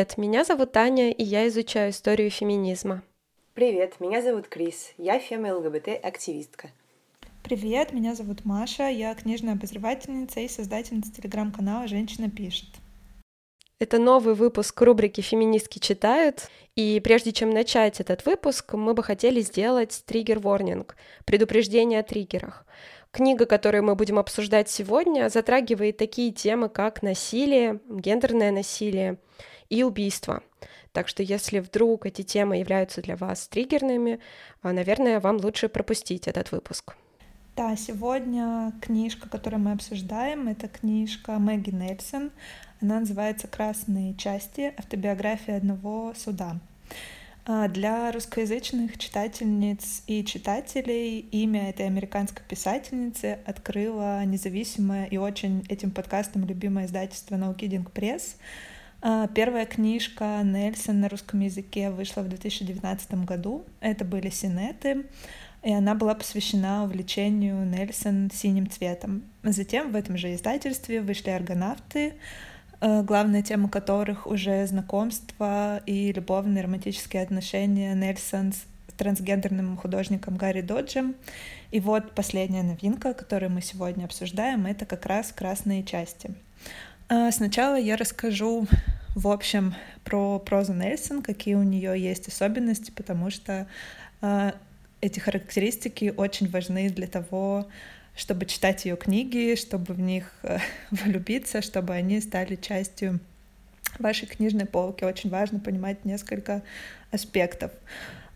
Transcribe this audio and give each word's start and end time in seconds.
Привет, 0.00 0.16
меня 0.16 0.44
зовут 0.44 0.72
Таня, 0.72 1.10
и 1.10 1.22
я 1.22 1.46
изучаю 1.48 1.90
историю 1.90 2.30
феминизма. 2.30 3.02
Привет, 3.52 4.00
меня 4.00 4.22
зовут 4.22 4.48
Крис, 4.48 4.94
я 4.96 5.18
фема-ЛГБТ-активистка. 5.18 6.70
Привет, 7.42 7.92
меня 7.92 8.14
зовут 8.14 8.46
Маша, 8.46 8.88
я 8.88 9.14
книжная 9.14 9.52
обозревательница 9.52 10.40
и 10.40 10.48
создательница 10.48 11.12
телеграм-канала 11.12 11.86
«Женщина 11.86 12.30
пишет». 12.30 12.70
Это 13.78 13.98
новый 13.98 14.34
выпуск 14.34 14.80
рубрики 14.80 15.20
«Феминистки 15.20 15.78
читают», 15.78 16.48
и 16.76 16.98
прежде 17.04 17.32
чем 17.32 17.50
начать 17.50 18.00
этот 18.00 18.24
выпуск, 18.24 18.72
мы 18.72 18.94
бы 18.94 19.02
хотели 19.02 19.42
сделать 19.42 20.02
триггер-ворнинг, 20.06 20.96
предупреждение 21.26 22.00
о 22.00 22.04
триггерах. 22.04 22.64
Книга, 23.12 23.44
которую 23.44 23.82
мы 23.82 23.96
будем 23.96 24.20
обсуждать 24.20 24.68
сегодня, 24.70 25.28
затрагивает 25.28 25.96
такие 25.96 26.30
темы, 26.30 26.68
как 26.68 27.02
насилие, 27.02 27.80
гендерное 27.88 28.52
насилие 28.52 29.18
и 29.68 29.82
убийство. 29.82 30.42
Так 30.92 31.08
что 31.08 31.22
если 31.22 31.58
вдруг 31.58 32.06
эти 32.06 32.22
темы 32.22 32.58
являются 32.58 33.02
для 33.02 33.16
вас 33.16 33.48
триггерными, 33.48 34.20
а, 34.62 34.72
наверное, 34.72 35.18
вам 35.18 35.38
лучше 35.38 35.68
пропустить 35.68 36.28
этот 36.28 36.52
выпуск. 36.52 36.96
Да, 37.56 37.76
сегодня 37.76 38.72
книжка, 38.80 39.28
которую 39.28 39.60
мы 39.60 39.72
обсуждаем, 39.72 40.48
это 40.48 40.68
книжка 40.68 41.32
Мэгги 41.38 41.70
Нельсон. 41.70 42.30
Она 42.80 43.00
называется 43.00 43.48
«Красные 43.48 44.14
части. 44.14 44.72
Автобиография 44.78 45.56
одного 45.56 46.14
суда». 46.16 46.60
А, 47.46 47.68
для 47.68 48.12
русскоязычных 48.12 48.98
читательниц 48.98 50.02
и 50.06 50.24
читателей 50.24 51.20
имя 51.20 51.70
этой 51.70 51.86
американской 51.86 52.42
писательницы 52.46 53.38
открыло 53.46 54.24
независимое 54.24 55.06
и 55.06 55.16
очень 55.16 55.64
этим 55.68 55.90
подкастом 55.90 56.44
любимое 56.46 56.86
издательство 56.86 57.36
No 57.36 57.56
Kidding 57.56 57.90
Press. 57.92 58.36
Первая 59.34 59.64
книжка 59.64 60.42
Нельсон 60.44 61.00
на 61.00 61.08
русском 61.08 61.40
языке 61.40 61.90
вышла 61.90 62.20
в 62.20 62.28
2019 62.28 63.24
году. 63.24 63.64
Это 63.80 64.04
были 64.04 64.28
синеты, 64.28 65.06
и 65.62 65.72
она 65.72 65.94
была 65.94 66.14
посвящена 66.14 66.84
увлечению 66.84 67.64
Нельсон 67.64 68.30
синим 68.30 68.68
цветом. 68.68 69.22
Затем 69.42 69.92
в 69.92 69.96
этом 69.96 70.18
же 70.18 70.34
издательстве 70.34 71.00
вышли 71.00 71.30
«Аргонавты», 71.30 72.14
главная 72.80 73.42
тема 73.42 73.68
которых 73.68 74.26
уже 74.26 74.66
знакомство 74.66 75.82
и 75.86 76.12
любовные 76.12 76.64
романтические 76.64 77.22
отношения 77.22 77.94
Нельсон 77.94 78.52
с 78.52 78.64
трансгендерным 79.00 79.76
художником 79.78 80.36
Гарри 80.36 80.60
Доджем. 80.60 81.14
И 81.70 81.80
вот 81.80 82.12
последняя 82.14 82.62
новинка, 82.62 83.14
которую 83.14 83.50
мы 83.50 83.62
сегодня 83.62 84.04
обсуждаем, 84.04 84.66
это 84.66 84.84
как 84.84 85.06
раз 85.06 85.32
«Красные 85.32 85.82
части». 85.82 86.34
А, 87.08 87.32
сначала 87.32 87.78
я 87.78 87.96
расскажу 87.96 88.66
в 89.16 89.26
общем 89.26 89.74
про 90.04 90.38
прозу 90.38 90.74
Нельсон, 90.74 91.22
какие 91.22 91.54
у 91.54 91.62
нее 91.62 92.00
есть 92.00 92.28
особенности, 92.28 92.90
потому 92.90 93.30
что 93.30 93.66
а, 94.20 94.54
эти 95.00 95.18
характеристики 95.18 96.12
очень 96.14 96.50
важны 96.50 96.90
для 96.90 97.06
того, 97.06 97.66
чтобы 98.20 98.44
читать 98.44 98.84
ее 98.84 98.96
книги, 98.96 99.54
чтобы 99.56 99.94
в 99.94 100.00
них 100.00 100.30
э, 100.42 100.58
влюбиться, 100.90 101.62
чтобы 101.62 101.94
они 101.94 102.20
стали 102.20 102.56
частью 102.56 103.18
вашей 103.98 104.28
книжной 104.28 104.66
полки. 104.66 105.04
Очень 105.04 105.30
важно 105.30 105.58
понимать 105.58 106.04
несколько 106.04 106.62
аспектов. 107.10 107.72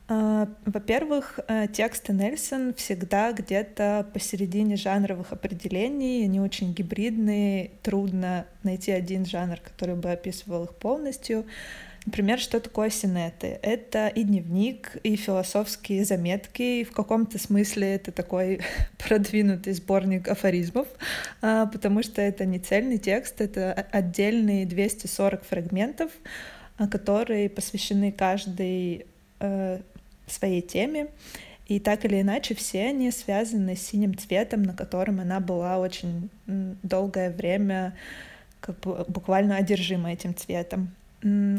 А, 0.09 0.49
во-первых, 0.65 1.39
э, 1.49 1.67
тексты 1.69 2.15
Нельсон 2.15 2.73
всегда 2.73 3.33
где-то 3.33 4.07
посередине 4.15 4.77
жанровых 4.77 5.33
определений, 5.33 6.25
они 6.25 6.41
очень 6.41 6.73
гибридные, 6.73 7.73
трудно 7.83 8.47
найти 8.63 8.91
один 8.91 9.27
жанр, 9.27 9.61
который 9.61 9.97
бы 9.97 10.11
описывал 10.11 10.65
их 10.65 10.75
полностью. 10.77 11.45
Например, 12.07 12.39
что 12.39 12.61
такое 12.61 12.91
синеты? 12.91 13.59
Это 13.63 14.09
и 14.09 14.25
дневник, 14.25 14.97
и 15.03 15.17
философские 15.17 16.05
заметки, 16.05 16.81
и 16.81 16.85
в 16.85 16.93
каком-то 16.93 17.39
смысле 17.39 17.95
это 17.95 18.13
такой 18.13 18.61
продвинутый 18.99 19.73
сборник 19.73 20.29
афоризмов, 20.29 20.87
а, 21.41 21.67
потому 21.67 22.03
что 22.03 22.21
это 22.21 22.45
не 22.45 22.59
цельный 22.59 22.99
текст, 22.99 23.41
это 23.41 23.73
отдельные 23.73 24.67
240 24.67 25.45
фрагментов, 25.45 26.13
а, 26.77 26.89
которые 26.89 27.49
посвящены 27.49 28.13
каждой 28.13 29.07
э, 29.41 29.81
своей 30.27 30.61
теме. 30.61 31.09
И 31.67 31.81
так 31.81 32.05
или 32.05 32.21
иначе 32.21 32.55
все 32.55 32.89
они 32.89 33.11
связаны 33.11 33.77
с 33.77 33.81
синим 33.81 34.17
цветом, 34.19 34.63
на 34.63 34.75
котором 34.75 35.21
она 35.21 35.41
была 35.41 35.79
очень 35.79 36.29
долгое 36.47 37.31
время 37.31 37.97
как 38.61 38.79
бы 38.81 39.05
буквально 39.09 39.57
одержима 39.57 40.13
этим 40.13 40.35
цветом. 40.35 40.95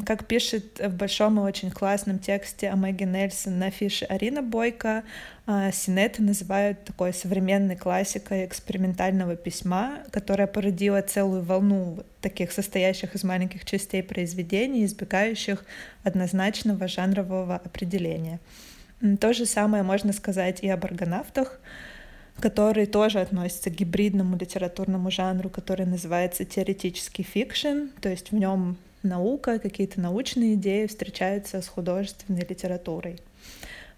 Как 0.05 0.27
пишет 0.27 0.79
в 0.79 0.95
большом 0.95 1.39
и 1.39 1.41
очень 1.41 1.71
классном 1.71 2.19
тексте 2.19 2.69
о 2.69 2.75
Мэгги 2.75 3.05
Нельсон 3.05 3.57
на 3.57 3.71
фише 3.71 4.05
Арина 4.05 4.43
Бойко, 4.43 5.03
а, 5.47 5.71
Синеты 5.71 6.21
называют 6.21 6.83
такой 6.83 7.13
современной 7.13 7.75
классикой 7.75 8.45
экспериментального 8.45 9.35
письма, 9.35 10.03
которая 10.11 10.45
породила 10.45 11.01
целую 11.01 11.41
волну 11.41 12.03
таких 12.21 12.51
состоящих 12.51 13.15
из 13.15 13.23
маленьких 13.23 13.65
частей 13.65 14.03
произведений, 14.03 14.85
избегающих 14.85 15.65
однозначного 16.03 16.87
жанрового 16.87 17.55
определения. 17.55 18.39
То 19.19 19.33
же 19.33 19.47
самое 19.47 19.81
можно 19.81 20.13
сказать 20.13 20.59
и 20.61 20.69
об 20.69 20.85
аргонавтах, 20.85 21.59
который 22.39 22.85
тоже 22.85 23.19
относится 23.19 23.71
к 23.71 23.75
гибридному 23.75 24.37
литературному 24.37 25.09
жанру, 25.09 25.49
который 25.49 25.87
называется 25.87 26.45
теоретический 26.45 27.23
fiction, 27.23 27.87
то 27.99 28.09
есть 28.09 28.31
в 28.31 28.35
нем 28.35 28.77
наука, 29.05 29.59
какие-то 29.59 30.01
научные 30.01 30.55
идеи 30.55 30.87
встречаются 30.87 31.61
с 31.61 31.67
художественной 31.67 32.45
литературой. 32.47 33.19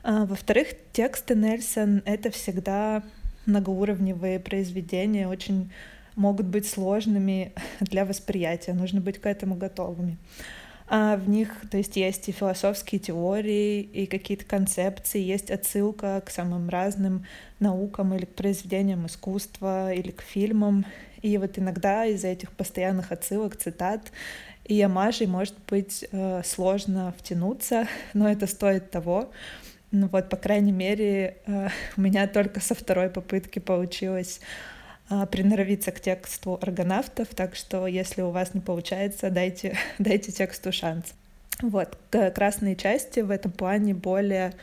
А, 0.04 0.26
во-вторых, 0.26 0.70
тексты 0.94 1.36
Нельсон— 1.36 2.02
это 2.06 2.30
всегда 2.32 3.04
многоуровневые 3.46 4.40
произведения, 4.40 5.28
очень 5.28 5.72
могут 6.16 6.48
быть 6.48 6.68
сложными 6.68 7.54
для 7.80 8.06
восприятия, 8.06 8.74
нужно 8.74 9.02
быть 9.02 9.20
к 9.20 9.26
этому 9.26 9.56
готовыми. 9.56 10.18
А 10.90 11.18
в 11.18 11.28
них, 11.28 11.70
то 11.70 11.78
есть, 11.78 11.98
есть 11.98 12.30
и 12.30 12.32
философские 12.32 13.00
теории, 13.00 13.82
и 13.82 14.06
какие-то 14.06 14.46
концепции, 14.46 15.20
есть 15.20 15.52
отсылка 15.52 16.22
к 16.26 16.30
самым 16.30 16.70
разным 16.70 17.26
наукам 17.60 18.14
или 18.14 18.24
к 18.24 18.36
произведениям 18.36 19.06
искусства, 19.06 19.94
или 19.94 20.12
к 20.12 20.22
фильмам. 20.22 20.86
И 21.22 21.38
вот 21.38 21.60
иногда 21.60 22.06
из-за 22.06 22.30
этих 22.30 22.54
постоянных 22.54 23.12
отсылок, 23.12 23.58
цитат, 23.58 24.14
и 24.68 24.76
Ямажей 24.76 25.28
может 25.28 25.56
быть 25.70 26.06
э, 26.12 26.42
сложно 26.44 27.14
втянуться, 27.18 27.88
но 28.14 28.30
это 28.30 28.48
стоит 28.48 28.92
того. 28.92 29.32
Ну 29.92 30.08
вот, 30.08 30.30
по 30.30 30.36
крайней 30.36 30.74
мере, 30.74 31.38
э, 31.46 31.70
у 31.98 32.02
меня 32.02 32.28
только 32.28 32.60
со 32.60 32.76
второй 32.76 33.10
попытки 33.10 33.60
получилось 33.60 34.42
э, 35.10 35.26
приноровиться 35.32 35.92
к 35.92 36.02
тексту 36.02 36.60
аргонавтов, 36.62 37.30
так 37.30 37.56
что 37.56 37.88
если 37.88 38.22
у 38.22 38.32
вас 38.32 38.54
не 38.54 38.60
получается, 38.60 39.30
дайте, 39.30 39.78
дайте 40.00 40.32
тексту 40.32 40.72
шанс. 40.72 41.14
Вот, 41.62 41.98
красные 42.36 42.76
части 42.76 43.22
в 43.22 43.32
этом 43.32 43.52
плане 43.52 43.96
более, 43.96 44.54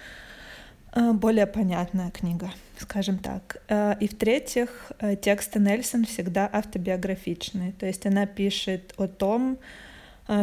более 0.95 1.49
понятная 1.49 2.13
книга, 2.13 2.53
скажем 2.79 3.19
так. 3.19 3.61
И 4.01 4.07
в-третьих, 4.07 4.93
тексты 5.21 5.59
Нельсон 5.59 6.05
всегда 6.05 6.49
автобиографичные, 6.53 7.73
то 7.73 7.87
есть 7.87 8.07
она 8.07 8.27
пишет 8.27 8.95
о 8.97 9.09
том, 9.09 9.59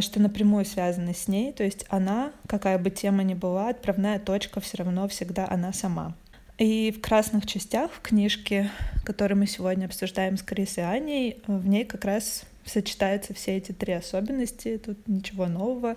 что 0.02 0.20
напрямую 0.20 0.66
связаны 0.66 1.14
с 1.14 1.28
ней, 1.28 1.52
то 1.54 1.64
есть 1.64 1.86
она, 1.90 2.32
какая 2.48 2.78
бы 2.78 2.90
тема 2.90 3.24
ни 3.24 3.34
была, 3.34 3.70
отправная 3.70 4.20
точка 4.20 4.60
все 4.60 4.78
равно 4.78 5.08
всегда 5.08 5.48
она 5.50 5.74
сама. 5.74 6.16
И 6.58 6.92
в 6.92 7.02
красных 7.02 7.48
частях 7.48 7.92
в 7.92 8.02
книжке, 8.02 8.70
которую 9.04 9.40
мы 9.40 9.48
сегодня 9.48 9.86
обсуждаем 9.86 10.38
с 10.38 10.44
Крис 10.44 10.78
Аней, 10.78 11.42
в 11.48 11.68
ней 11.68 11.86
как 11.86 12.06
раз 12.06 12.44
сочетаются 12.66 13.34
все 13.34 13.58
эти 13.58 13.72
три 13.72 13.94
особенности, 13.94 14.78
тут 14.78 15.08
ничего 15.08 15.48
нового. 15.48 15.96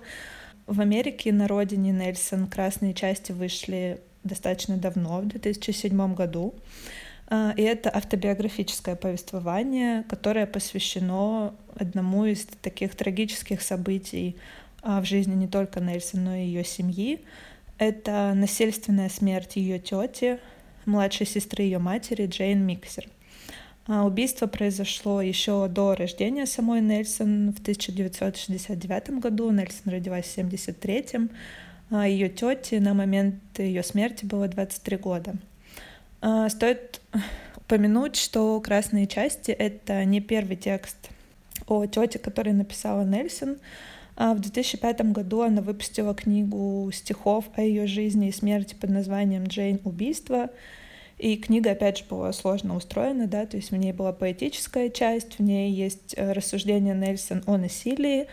В 0.65 0.81
Америке 0.81 1.31
на 1.31 1.47
родине 1.47 1.91
Нельсон 1.91 2.47
красные 2.47 2.95
части 2.95 3.31
вышли 3.31 4.01
достаточно 4.23 4.77
давно, 4.77 5.21
в 5.21 5.27
2007 5.27 6.15
году. 6.15 6.55
А, 7.27 7.53
и 7.57 7.61
это 7.63 7.89
автобиографическое 7.95 8.95
повествование, 8.95 10.03
которое 10.03 10.45
посвящено 10.45 11.55
одному 11.75 12.25
из 12.25 12.45
таких 12.61 12.95
трагических 12.95 13.61
событий 13.61 14.35
а, 14.81 15.01
в 15.01 15.05
жизни 15.05 15.33
не 15.33 15.47
только 15.47 15.79
Нельсон, 15.79 16.25
но 16.25 16.35
и 16.35 16.45
ее 16.45 16.63
семьи. 16.63 17.19
Это 17.77 18.33
насильственная 18.35 19.09
смерть 19.09 19.55
ее 19.55 19.79
тети, 19.79 20.39
младшей 20.85 21.25
сестры 21.25 21.63
ее 21.63 21.79
матери 21.79 22.27
Джейн 22.27 22.61
Миксер. 22.63 23.07
А, 23.87 24.05
убийство 24.05 24.45
произошло 24.45 25.21
еще 25.21 25.67
до 25.67 25.95
рождения 25.95 26.45
самой 26.45 26.81
Нельсон 26.81 27.51
в 27.53 27.59
1969 27.59 29.19
году. 29.19 29.49
Нельсон 29.49 29.91
родилась 29.91 30.25
в 30.25 30.37
1973. 30.37 31.29
Ее 32.07 32.29
тете 32.29 32.79
на 32.79 32.93
момент 32.93 33.35
ее 33.57 33.83
смерти 33.83 34.25
было 34.25 34.47
23 34.47 34.97
года. 34.97 35.35
А, 36.21 36.49
стоит 36.49 37.01
упомянуть, 37.55 38.15
что 38.15 38.59
«Красные 38.61 39.07
части»— 39.07 39.51
это 39.51 40.03
не 40.05 40.21
первый 40.21 40.55
текст 40.55 41.09
о 41.67 41.85
тете, 41.85 42.19
который 42.19 42.53
написала 42.53 43.03
Нельсон. 43.03 43.57
А 44.17 44.33
в 44.33 44.39
2005 44.39 45.11
году 45.11 45.41
она 45.41 45.61
выпустила 45.61 46.13
книгу 46.13 46.89
стихов 46.93 47.45
о 47.55 47.61
ее 47.61 47.85
жизни 47.85 48.29
и 48.29 48.31
смерти 48.31 48.75
под 48.75 48.91
названием 48.91 49.45
«Джейн. 49.45 49.81
Убийство». 49.83 50.49
И 51.17 51.37
книга, 51.37 51.71
опять 51.71 51.99
же, 51.99 52.03
была 52.09 52.33
сложно 52.33 52.75
устроена, 52.75 53.27
да, 53.27 53.45
то 53.45 53.55
есть 53.55 53.71
в 53.71 53.75
ней 53.75 53.93
была 53.93 54.11
поэтическая 54.11 54.89
часть, 54.89 55.39
в 55.39 55.41
ней 55.41 55.71
есть 55.71 56.13
э, 56.17 56.33
рассуждения 56.33 56.93
Нельсон 56.93 57.41
о 57.45 57.57
насилии, 57.57 58.27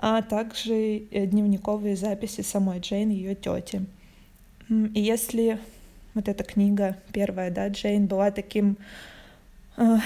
а 0.00 0.22
также 0.22 1.02
э, 1.10 1.26
дневниковые 1.26 1.94
записи 1.94 2.40
самой 2.40 2.80
Джейн, 2.80 3.10
ее 3.10 3.34
тети. 3.34 3.84
И 4.70 5.00
если 5.00 5.58
вот 6.14 6.28
эта 6.28 6.44
книга 6.44 6.96
первая, 7.12 7.50
да, 7.50 7.68
Джейн 7.68 8.06
была 8.06 8.30
таким, 8.30 8.76
э, 9.76 9.96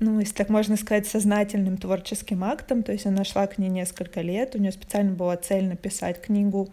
ну, 0.00 0.20
если 0.20 0.34
так 0.34 0.48
можно 0.48 0.76
сказать, 0.76 1.06
сознательным 1.06 1.76
творческим 1.76 2.44
актом, 2.44 2.82
то 2.82 2.92
есть 2.92 3.06
она 3.06 3.24
шла 3.24 3.46
к 3.46 3.58
ней 3.58 3.68
несколько 3.68 4.20
лет, 4.20 4.54
у 4.54 4.58
нее 4.58 4.72
специально 4.72 5.12
была 5.12 5.36
цель 5.36 5.64
написать 5.64 6.20
книгу 6.20 6.68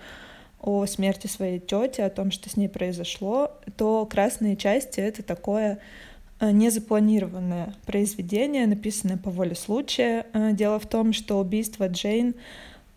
о 0.59 0.85
смерти 0.85 1.27
своей 1.27 1.59
тети, 1.59 2.01
о 2.01 2.09
том, 2.09 2.31
что 2.31 2.49
с 2.49 2.57
ней 2.57 2.67
произошло, 2.67 3.51
то 3.77 4.05
«Красные 4.05 4.57
части»— 4.57 4.99
это 5.01 5.23
такое 5.23 5.79
э, 6.39 6.51
незапланированное 6.51 7.73
произведение, 7.85 8.65
написанное 8.67 9.17
по 9.17 9.29
воле 9.29 9.55
случая. 9.55 10.25
Э, 10.33 10.51
дело 10.51 10.79
в 10.79 10.87
том, 10.87 11.13
что 11.13 11.39
убийство 11.39 11.87
Джейн 11.87 12.33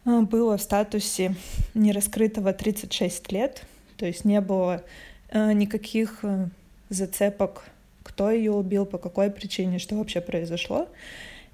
было 0.04 0.56
в 0.56 0.62
статусе 0.62 1.36
нераскрытого 1.74 2.52
36 2.52 3.30
лет, 3.30 3.62
то 3.96 4.04
есть 4.04 4.24
не 4.24 4.40
было 4.40 4.82
Э, 4.82 5.11
никаких 5.32 6.20
э, 6.22 6.46
зацепок, 6.88 7.64
кто 8.02 8.30
ее 8.30 8.52
убил, 8.52 8.86
по 8.86 8.98
какой 8.98 9.30
причине, 9.30 9.78
что 9.78 9.96
вообще 9.96 10.20
произошло. 10.20 10.88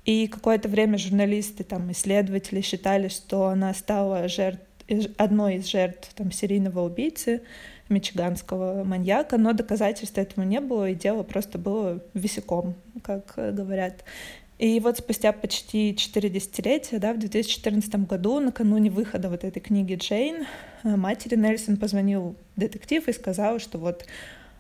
И 0.05 0.27
какое-то 0.27 0.69
время 0.69 0.99
журналисты, 0.99 1.65
там, 1.65 1.93
исследователи 1.93 2.61
считали, 2.61 3.09
что 3.09 3.49
она 3.49 3.75
стала 3.75 4.27
жертв, 4.29 4.63
одной 5.17 5.57
из 5.57 5.67
жертв 5.67 6.13
там, 6.15 6.33
серийного 6.33 6.81
убийцы, 6.85 7.43
мичиганского 7.89 8.85
маньяка, 8.85 9.39
но 9.39 9.53
доказательств 9.53 10.19
этому 10.19 10.47
не 10.47 10.61
было, 10.61 10.91
и 10.91 10.95
дело 10.95 11.23
просто 11.23 11.59
было 11.59 12.01
висяком, 12.15 12.75
как 13.03 13.35
говорят. 13.37 14.05
И 14.59 14.81
вот 14.81 14.99
спустя 14.99 15.33
почти 15.33 15.95
четыре 15.97 16.31
десятилетия, 16.31 16.99
да, 16.99 17.13
в 17.13 17.19
2014 17.19 18.07
году, 18.07 18.41
накануне 18.41 18.91
выхода 18.91 19.29
вот 19.29 19.45
этой 19.45 19.61
книги 19.61 19.95
Джейн, 19.95 20.43
э, 20.43 20.47
матери 20.85 21.37
Нельсон 21.37 21.77
позвонил 21.77 22.37
детектив 22.57 23.07
и 23.09 23.13
сказал, 23.13 23.59
что 23.59 23.79
вот 23.79 24.07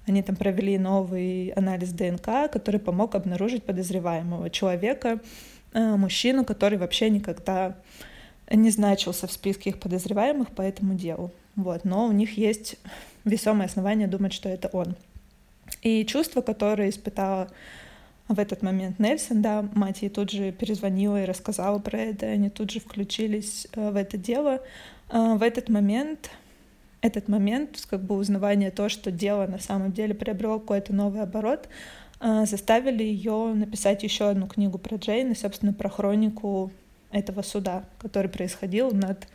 они 0.06 0.22
там 0.22 0.36
провели 0.36 0.78
новый 0.78 1.48
анализ 1.50 1.90
ДНК, 1.90 2.50
который 2.50 2.80
помог 2.80 3.14
обнаружить 3.14 3.64
подозреваемого 3.64 4.50
человека, 4.50 5.20
э, 5.72 5.96
мужчину, 5.96 6.44
который 6.44 6.78
вообще 6.78 7.10
никогда 7.10 7.76
не 8.50 8.70
значился 8.70 9.26
в 9.26 9.32
списке 9.32 9.70
их 9.70 9.80
подозреваемых 9.80 10.48
по 10.50 10.62
этому 10.62 10.94
делу. 10.94 11.30
Вот. 11.56 11.84
Но 11.84 12.06
у 12.06 12.12
них 12.12 12.38
есть 12.38 12.76
весомое 13.24 13.66
основание 13.66 14.08
думать, 14.08 14.32
что 14.32 14.48
это 14.48 14.68
он. 14.68 14.96
И 15.82 16.04
чувство, 16.06 16.40
которое 16.40 16.88
испытала 16.88 17.48
в 18.28 18.38
этот 18.38 18.62
момент 18.62 18.98
Нельсон, 18.98 19.42
да, 19.42 19.66
мать 19.74 20.02
ей 20.02 20.08
тут 20.08 20.30
же 20.30 20.52
перезвонила 20.52 21.22
и 21.22 21.26
рассказала 21.26 21.78
про 21.78 21.98
это, 21.98 22.26
они 22.26 22.50
тут 22.50 22.70
же 22.70 22.80
включились 22.80 23.66
э, 23.72 23.90
в 23.90 23.96
это 23.96 24.16
дело. 24.16 24.60
Э, 25.10 25.34
в 25.34 25.42
этот 25.42 25.68
момент, 25.68 26.30
этот 27.00 27.28
момент, 27.28 27.86
как 27.88 28.02
бы 28.02 28.16
узнавание 28.16 28.70
то, 28.70 28.88
что 28.88 29.10
дело 29.10 29.46
на 29.46 29.58
самом 29.58 29.92
деле 29.92 30.14
приобрело 30.14 30.58
какой-то 30.58 30.94
новый 30.94 31.22
оборот, 31.22 31.68
э, 32.20 32.46
заставили 32.46 33.02
ее 33.02 33.52
написать 33.54 34.02
еще 34.02 34.28
одну 34.30 34.46
книгу 34.46 34.78
про 34.78 34.96
Джейн 34.96 35.32
и, 35.32 35.34
собственно, 35.34 35.72
про 35.72 35.88
хронику 35.88 36.72
этого 37.10 37.42
суда, 37.42 37.84
который 37.98 38.28
происходил 38.28 38.90
над 38.92 39.26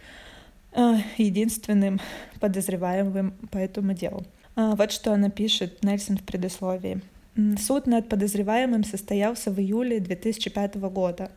единственным 1.18 2.00
подозреваемым 2.40 3.36
по 3.52 3.58
этому 3.60 3.94
делу. 3.94 4.26
Вот 4.56 4.92
что 4.92 5.14
она 5.14 5.30
пишет, 5.30 5.84
Нельсон 5.84 6.18
в 6.18 6.24
предисловии. 6.24 7.00
Суд 7.60 7.88
над 7.88 8.10
подозреваемым 8.10 8.84
состоялся 8.84 9.52
в 9.52 9.60
июле 9.60 10.00
2005 10.00 10.76
года. 10.76 11.32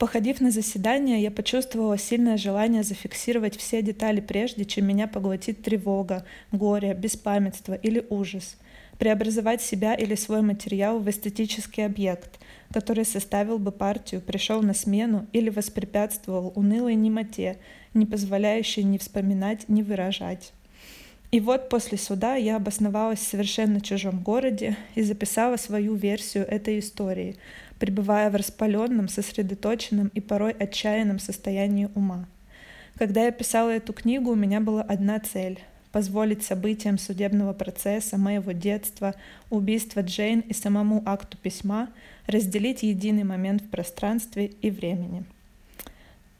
Походив 0.00 0.40
на 0.40 0.50
заседание, 0.50 1.20
я 1.20 1.30
почувствовала 1.30 1.98
сильное 1.98 2.38
желание 2.38 2.82
зафиксировать 2.82 3.58
все 3.58 3.82
детали 3.82 4.20
прежде, 4.22 4.64
чем 4.64 4.86
меня 4.86 5.06
поглотит 5.06 5.62
тревога, 5.62 6.24
горе, 6.52 6.94
беспамятство 6.94 7.74
или 7.74 8.06
ужас. 8.08 8.56
Преобразовать 8.98 9.60
себя 9.60 9.94
или 9.94 10.14
свой 10.14 10.40
материал 10.40 11.00
в 11.00 11.10
эстетический 11.10 11.84
объект, 11.84 12.40
который 12.72 13.04
составил 13.04 13.58
бы 13.58 13.72
партию, 13.72 14.22
пришел 14.22 14.62
на 14.62 14.72
смену 14.72 15.26
или 15.34 15.50
воспрепятствовал 15.50 16.50
унылой 16.54 16.94
немоте, 16.94 17.58
не 17.92 18.06
позволяющей 18.06 18.84
ни 18.84 18.96
вспоминать, 18.96 19.68
ни 19.68 19.82
выражать. 19.82 20.54
И 21.30 21.40
вот 21.40 21.68
после 21.68 21.96
суда 21.98 22.34
я 22.36 22.56
обосновалась 22.56 23.20
в 23.20 23.28
совершенно 23.28 23.80
чужом 23.80 24.20
городе 24.22 24.76
и 24.94 25.02
записала 25.02 25.56
свою 25.58 25.94
версию 25.94 26.44
этой 26.48 26.78
истории, 26.78 27.36
пребывая 27.80 28.30
в 28.30 28.36
распаленном, 28.36 29.08
сосредоточенном 29.08 30.12
и 30.14 30.20
порой 30.20 30.52
отчаянном 30.52 31.18
состоянии 31.18 31.88
ума. 31.96 32.26
Когда 32.96 33.24
я 33.24 33.32
писала 33.32 33.70
эту 33.70 33.92
книгу, 33.92 34.30
у 34.30 34.36
меня 34.36 34.60
была 34.60 34.82
одна 34.82 35.18
цель— 35.18 35.58
позволить 35.92 36.44
событиям 36.44 36.98
судебного 36.98 37.52
процесса, 37.52 38.16
моего 38.16 38.52
детства, 38.52 39.16
убийства 39.48 40.02
Джейн 40.02 40.40
и 40.40 40.52
самому 40.52 41.02
акту 41.04 41.36
письма 41.36 41.88
разделить 42.28 42.84
единый 42.84 43.24
момент 43.24 43.62
в 43.62 43.70
пространстве 43.70 44.52
и 44.62 44.70
времени— 44.70 45.24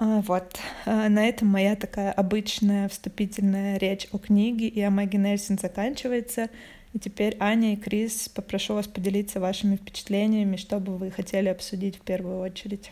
а, 0.02 0.22
вот, 0.22 0.58
а, 0.86 1.10
на 1.10 1.28
этом 1.28 1.48
моя 1.48 1.76
такая 1.76 2.10
обычная 2.10 2.88
вступительная 2.88 3.76
речь 3.76 4.08
о 4.12 4.18
книге 4.18 4.66
и 4.66 4.80
о 4.80 4.88
Мэгги 4.88 5.18
Нельсон 5.18 5.58
заканчивается. 5.58 6.48
И 6.92 6.98
теперь, 6.98 7.36
Аня 7.38 7.74
и 7.74 7.76
Крис, 7.76 8.28
попрошу 8.28 8.74
вас 8.74 8.88
поделиться 8.88 9.40
вашими 9.40 9.76
впечатлениями, 9.76 10.56
что 10.56 10.80
бы 10.80 10.96
вы 10.96 11.10
хотели 11.10 11.48
обсудить 11.48 11.96
в 11.96 12.00
первую 12.00 12.40
очередь. 12.40 12.90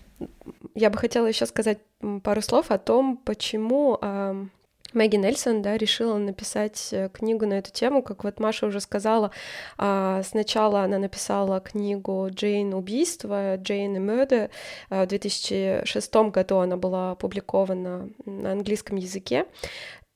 Я 0.74 0.90
бы 0.90 0.98
хотела 0.98 1.26
еще 1.26 1.46
сказать 1.46 1.78
пару 2.22 2.40
слов 2.42 2.70
о 2.70 2.78
том, 2.78 3.16
почему 3.16 3.98
Мэгги 4.94 5.16
Нельсон, 5.16 5.60
да, 5.60 5.76
решила 5.76 6.16
написать 6.16 6.88
э, 6.92 7.10
книгу 7.12 7.46
на 7.46 7.54
эту 7.54 7.70
тему, 7.70 8.02
как 8.02 8.24
вот 8.24 8.40
Маша 8.40 8.66
уже 8.66 8.80
сказала, 8.80 9.30
а, 9.76 10.22
сначала 10.22 10.82
она 10.82 10.98
написала 10.98 11.60
книгу 11.60 12.28
«Джейн. 12.30 12.72
Убийство», 12.72 13.56
«Джейн 13.56 13.96
и 13.96 13.98
Murder», 13.98 14.50
в 14.88 15.06
2006 15.06 16.14
году 16.30 16.58
она 16.58 16.78
была 16.78 17.10
опубликована 17.10 18.08
на 18.24 18.52
английском 18.52 18.96
языке, 18.96 19.44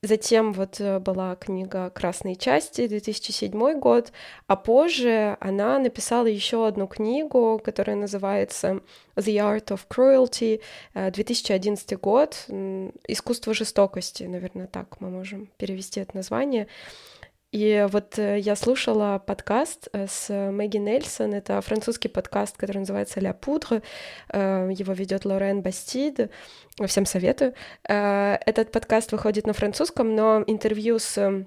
Затем 0.04 0.52
вот 0.52 0.80
э, 0.80 0.99
была 0.99 1.37
книга 1.37 1.88
«Красные 1.90 2.35
части», 2.35 2.88
2007 2.88 3.78
год, 3.78 4.11
а 4.49 4.56
позже 4.56 5.37
она 5.38 5.78
написала 5.78 6.26
еще 6.26 6.66
одну 6.66 6.88
книгу, 6.88 7.61
которая 7.64 7.94
называется 7.94 8.80
«The 9.14 9.37
Art 9.37 9.66
of 9.66 9.82
Cruelty», 9.88 10.61
2011 10.94 11.92
э, 11.92 11.97
год, 11.99 12.47
«Искусство 13.06 13.54
жестокости», 13.54 14.25
наверное, 14.25 14.66
так 14.66 15.00
мы 15.00 15.09
можем 15.09 15.49
перевести 15.56 16.00
это 16.00 16.16
название. 16.16 16.66
И 17.52 17.87
вот 17.90 18.18
э, 18.18 18.38
я 18.38 18.56
слушала 18.56 19.18
подкаст 19.18 19.88
э, 19.92 20.06
с 20.09 20.30
Мэгги 20.30 20.78
Нельсон, 20.78 21.35
это 21.35 21.61
французский 21.61 22.09
подкаст, 22.09 22.56
который 22.56 22.78
называется 22.78 23.21
«Ля 23.21 23.35
пудре», 23.35 23.82
э, 24.30 24.71
его 24.73 24.94
ведет 24.94 25.26
Лорен 25.26 25.61
Бастид, 25.61 26.30
всем 26.87 27.04
советую. 27.04 27.52
Этот 27.85 28.73
подкаст 28.73 29.12
выходит 29.12 29.47
на 29.47 29.52
французском, 29.52 30.14
но 30.16 30.42
интервью 30.47 30.99
с 30.99 31.44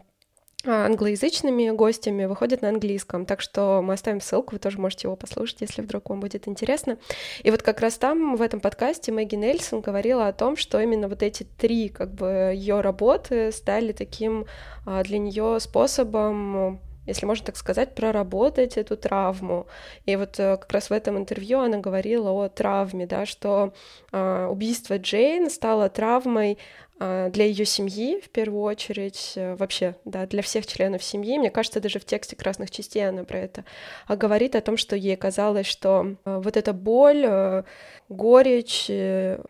англоязычными 0.67 1.69
гостями 1.71 2.25
выходит 2.25 2.61
на 2.61 2.69
английском, 2.69 3.25
так 3.25 3.41
что 3.41 3.81
мы 3.83 3.93
оставим 3.93 4.21
ссылку, 4.21 4.53
вы 4.53 4.59
тоже 4.59 4.79
можете 4.79 5.07
его 5.07 5.15
послушать, 5.15 5.61
если 5.61 5.81
вдруг 5.81 6.09
вам 6.09 6.19
будет 6.19 6.47
интересно. 6.47 6.97
И 7.43 7.51
вот 7.51 7.61
как 7.61 7.81
раз 7.81 7.97
там, 7.97 8.35
в 8.35 8.41
этом 8.41 8.59
подкасте, 8.59 9.11
Мэгги 9.11 9.35
Нельсон 9.35 9.81
говорила 9.81 10.27
о 10.27 10.33
том, 10.33 10.55
что 10.55 10.79
именно 10.79 11.07
вот 11.07 11.23
эти 11.23 11.43
три 11.43 11.89
как 11.89 12.13
бы 12.13 12.51
ее 12.53 12.81
работы 12.81 13.51
стали 13.51 13.91
таким 13.91 14.45
а, 14.85 15.03
для 15.03 15.17
нее 15.17 15.59
способом 15.59 16.79
если 17.05 17.25
можно 17.25 17.45
так 17.45 17.57
сказать, 17.57 17.95
проработать 17.95 18.77
эту 18.77 18.97
травму. 18.97 19.67
И 20.05 20.15
вот 20.15 20.39
э, 20.39 20.57
как 20.57 20.71
раз 20.71 20.89
в 20.89 20.93
этом 20.93 21.17
интервью 21.17 21.59
она 21.59 21.77
говорила 21.77 22.31
о 22.31 22.49
травме, 22.49 23.05
да, 23.05 23.25
что 23.25 23.73
э, 24.11 24.47
убийство 24.49 24.97
Джейн 24.97 25.49
стало 25.49 25.89
травмой 25.89 26.57
а, 26.97 27.29
для 27.29 27.43
ее 27.45 27.65
семьи, 27.65 28.21
в 28.21 28.29
первую 28.29 28.63
очередь, 28.63 29.33
э, 29.35 29.55
вообще, 29.55 29.95
да, 30.05 30.25
для 30.25 30.41
всех 30.41 30.65
членов 30.65 31.03
семьи. 31.03 31.37
Мне 31.37 31.49
кажется, 31.49 31.81
даже 31.81 31.99
в 31.99 32.05
тексте 32.05 32.37
«Красных 32.37 32.71
частей» 32.71 33.07
она 33.07 33.25
про 33.25 33.39
это 33.39 33.65
а 34.07 34.15
говорит 34.15 34.55
о 34.55 34.61
том, 34.61 34.77
что 34.77 34.95
ей 34.95 35.17
казалось, 35.17 35.65
что 35.65 36.15
э, 36.23 36.39
вот 36.41 36.55
эта 36.55 36.71
боль, 36.71 37.63
горечь, 38.07 38.89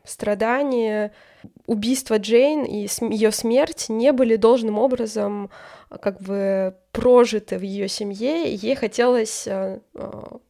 страдания, 0.03 1.11
убийство 1.67 2.17
Джейн 2.17 2.63
и 2.63 2.87
ее 3.13 3.31
смерть 3.31 3.89
не 3.89 4.11
были 4.11 4.37
должным 4.37 4.79
образом 4.79 5.51
как 6.01 6.21
бы 6.21 6.75
прожиты 6.91 7.57
в 7.57 7.61
ее 7.61 7.87
семье, 7.87 8.49
и 8.49 8.55
ей 8.55 8.75
хотелось 8.75 9.47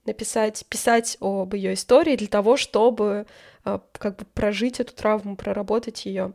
написать, 0.06 0.66
писать 0.70 1.18
об 1.20 1.54
ее 1.54 1.74
истории 1.74 2.16
для 2.16 2.28
того, 2.28 2.58
чтобы 2.58 3.26
а, 3.68 3.82
как 3.94 4.18
бы 4.18 4.26
прожить 4.26 4.80
эту 4.80 4.94
травму, 4.94 5.36
проработать 5.36 6.06
ее. 6.06 6.34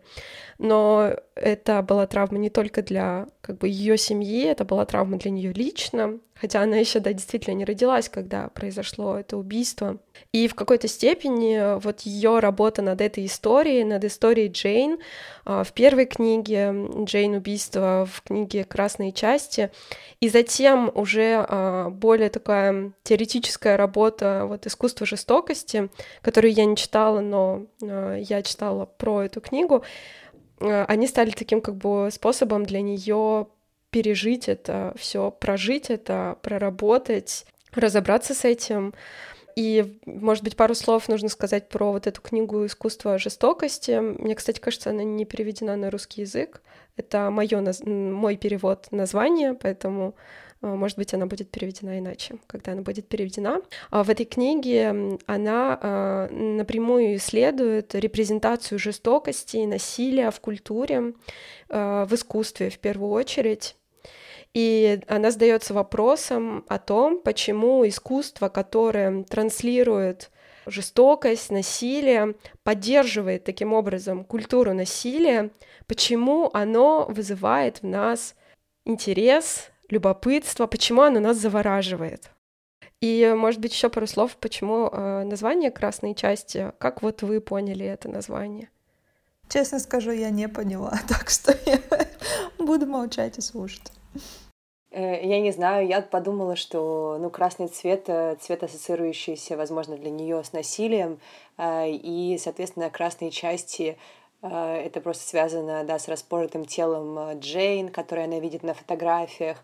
Но 0.59 1.15
это 1.37 1.81
была 1.83 2.09
травма 2.09 2.39
не 2.39 2.51
только 2.51 2.83
для 2.83 3.29
как 3.41 3.59
бы 3.59 3.69
ее 3.69 3.97
семьи, 3.97 4.43
это 4.47 4.65
была 4.65 4.85
травма 4.85 5.17
для 5.17 5.31
нее 5.31 5.53
лично, 5.53 6.19
хотя 6.41 6.63
она 6.63 6.77
еще, 6.77 7.01
да, 7.01 7.13
действительно 7.13 7.55
не 7.55 7.65
родилась, 7.65 8.09
когда 8.09 8.49
произошло 8.49 9.19
это 9.19 9.37
убийство. 9.37 9.99
И 10.33 10.49
в 10.49 10.55
какой-то 10.55 10.89
степени 10.89 11.79
вот 11.81 12.01
ее 12.01 12.39
работа 12.39 12.83
над 12.83 13.01
этой 13.01 13.27
историей, 13.27 13.85
над 13.85 14.05
историей 14.05 14.49
Джейн 14.49 14.99
а, 15.45 15.65
в 15.65 15.73
первой 15.73 16.07
книге 16.07 16.75
Джейн. 17.05 17.35
Убийство 17.35 18.09
в 18.11 18.23
книге 18.23 18.65
Красные 18.65 19.13
части, 19.13 19.71
и 20.21 20.29
затем 20.29 20.91
уже 20.95 21.45
а, 21.47 21.91
более 21.91 22.31
такая 22.31 22.93
теоретическая 23.03 23.77
работа 23.77 24.45
вот 24.47 24.67
искусство 24.67 25.07
жестокости, 25.07 25.91
которую 26.23 26.53
я 26.53 26.65
не 26.65 26.77
читала, 26.77 27.21
но 27.21 27.67
я 27.81 28.43
читала 28.43 28.87
про 28.87 29.23
эту 29.23 29.41
книгу, 29.41 29.85
они 30.61 31.07
стали 31.07 31.31
таким 31.31 31.61
как 31.61 31.77
бы 31.77 32.09
способом 32.13 32.65
для 32.65 32.81
нее 32.81 33.47
пережить 33.91 34.49
это 34.49 34.95
все, 34.97 35.31
прожить 35.31 35.91
это, 35.91 36.39
проработать, 36.43 37.47
разобраться 37.73 38.35
с 38.35 38.45
этим. 38.45 38.95
И, 39.57 39.99
может 40.07 40.45
быть, 40.45 40.57
пару 40.57 40.75
слов 40.75 41.09
нужно 41.09 41.29
сказать 41.29 41.69
про 41.69 41.93
вот 41.93 42.07
эту 42.07 42.21
книгу 42.23 42.65
«Искусство 42.67 43.19
жестокости». 43.19 43.99
Мне, 44.01 44.35
кстати, 44.35 44.61
кажется, 44.61 44.91
она 44.91 45.03
не 45.03 45.25
переведена 45.25 45.77
на 45.77 45.91
русский 45.91 46.23
язык. 46.23 46.63
Это 46.97 47.31
моё, 47.31 47.65
мой 47.85 48.37
перевод 48.37 48.89
названия, 48.91 49.55
поэтому, 49.55 50.15
э, 50.63 50.67
может 50.67 50.99
быть, 50.99 51.15
она 51.15 51.27
будет 51.27 51.51
переведена 51.51 51.99
иначе, 51.99 52.37
когда 52.47 52.73
она 52.73 52.83
будет 52.83 53.09
переведена. 53.09 53.63
А 53.91 54.05
в 54.05 54.11
этой 54.11 54.27
книге 54.27 55.19
она 55.27 55.79
э, 55.81 56.29
напрямую 56.35 57.17
исследует 57.17 57.95
репрезентацию 57.95 58.79
жестокости 58.79 59.59
и 59.59 59.67
насилия 59.67 60.31
в 60.31 60.41
культуре, 60.41 61.15
э, 61.69 62.07
в 62.09 62.15
искусстве 62.15 62.71
в 62.71 62.79
первую 62.79 63.11
очередь. 63.11 63.77
И 64.55 65.01
она 65.07 65.31
задается 65.31 65.75
вопросом 65.75 66.65
о 66.69 66.79
том, 66.79 67.21
почему 67.21 67.87
искусство, 67.87 68.49
которое 68.49 69.23
транслирует 69.25 70.31
жестокость, 70.67 71.51
насилие, 71.51 72.35
поддерживает 72.65 73.45
таким 73.45 73.73
образом 73.73 74.25
культуру 74.25 74.75
насилия, 74.75 75.51
почему 75.87 76.51
оно 76.53 77.07
вызывает 77.09 77.79
в 77.79 77.87
нас 77.87 78.35
интерес, 78.85 79.71
любопытство, 79.89 80.67
почему 80.67 81.03
оно 81.03 81.21
нас 81.21 81.37
завораживает. 81.37 82.31
И, 83.01 83.33
может 83.37 83.61
быть, 83.61 83.73
еще 83.73 83.89
пару 83.89 84.07
слов, 84.07 84.37
почему 84.37 84.89
э, 84.89 85.25
название 85.25 85.71
красной 85.71 86.15
части, 86.15 86.73
как 86.79 87.03
вот 87.03 87.23
вы 87.23 87.41
поняли 87.41 87.87
это 87.87 88.09
название? 88.09 88.69
Честно 89.49 89.79
скажу, 89.81 90.11
я 90.11 90.31
не 90.31 90.49
поняла, 90.49 90.99
так 91.09 91.31
что 91.31 91.57
я 91.65 91.81
буду 92.59 92.87
молчать 92.87 93.39
и 93.39 93.41
слушать. 93.41 93.93
Э, 94.91 95.25
я 95.25 95.41
не 95.41 95.53
знаю, 95.53 95.87
я 95.87 96.03
подумала, 96.03 96.57
что 96.57 97.17
ну, 97.21 97.31
красный 97.31 97.69
цвет, 97.69 98.05
э, 98.09 98.37
цвет 98.41 98.63
ассоциирующийся, 98.63 99.57
возможно, 99.57 99.97
для 99.97 100.11
нее 100.11 100.43
с 100.43 100.53
насилием, 100.53 101.21
э, 101.59 101.91
и, 101.91 102.37
соответственно, 102.39 102.91
красные 102.91 103.31
части 103.31 103.97
это 104.43 105.03
просто 105.03 105.29
связано 105.29 105.85
да, 105.85 105.99
с 105.99 106.09
распоротым 106.09 106.65
телом 106.65 107.39
Джейн, 107.41 107.91
которое 107.91 108.25
она 108.25 108.39
видит 108.39 108.63
на 108.63 108.73
фотографиях, 108.73 109.59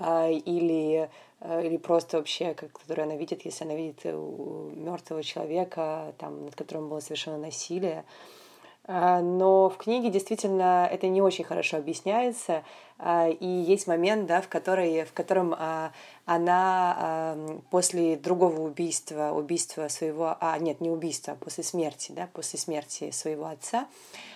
или, 0.00 1.10
или 1.44 1.76
просто 1.76 2.16
вообще, 2.16 2.54
которое 2.54 3.02
она 3.02 3.16
видит, 3.16 3.44
если 3.44 3.64
она 3.64 3.74
видит 3.74 4.02
мертвого 4.04 5.22
человека, 5.22 6.14
там, 6.16 6.46
над 6.46 6.54
которым 6.54 6.88
было 6.88 7.00
совершено 7.00 7.36
насилие. 7.36 8.06
Но 8.88 9.68
в 9.68 9.76
книге 9.76 10.10
действительно 10.10 10.88
это 10.90 11.06
не 11.06 11.22
очень 11.22 11.44
хорошо 11.44 11.76
объясняется, 11.76 12.64
а, 13.04 13.28
и 13.28 13.46
есть 13.46 13.88
момент, 13.88 14.26
да, 14.26 14.40
в, 14.40 14.48
который, 14.48 15.04
в 15.04 15.12
котором 15.12 15.54
а, 15.58 15.92
она 16.24 17.36
после 17.70 18.16
другого 18.16 18.60
убийства, 18.60 19.32
убийства 19.34 19.88
своего, 19.88 20.36
а 20.40 20.56
нет, 20.58 20.80
не 20.80 20.88
убийства, 20.88 21.34
после 21.34 21.64
смерти, 21.64 22.12
да, 22.12 22.28
после 22.32 22.60
смерти 22.60 23.10
своего 23.10 23.46
отца, 23.46 23.86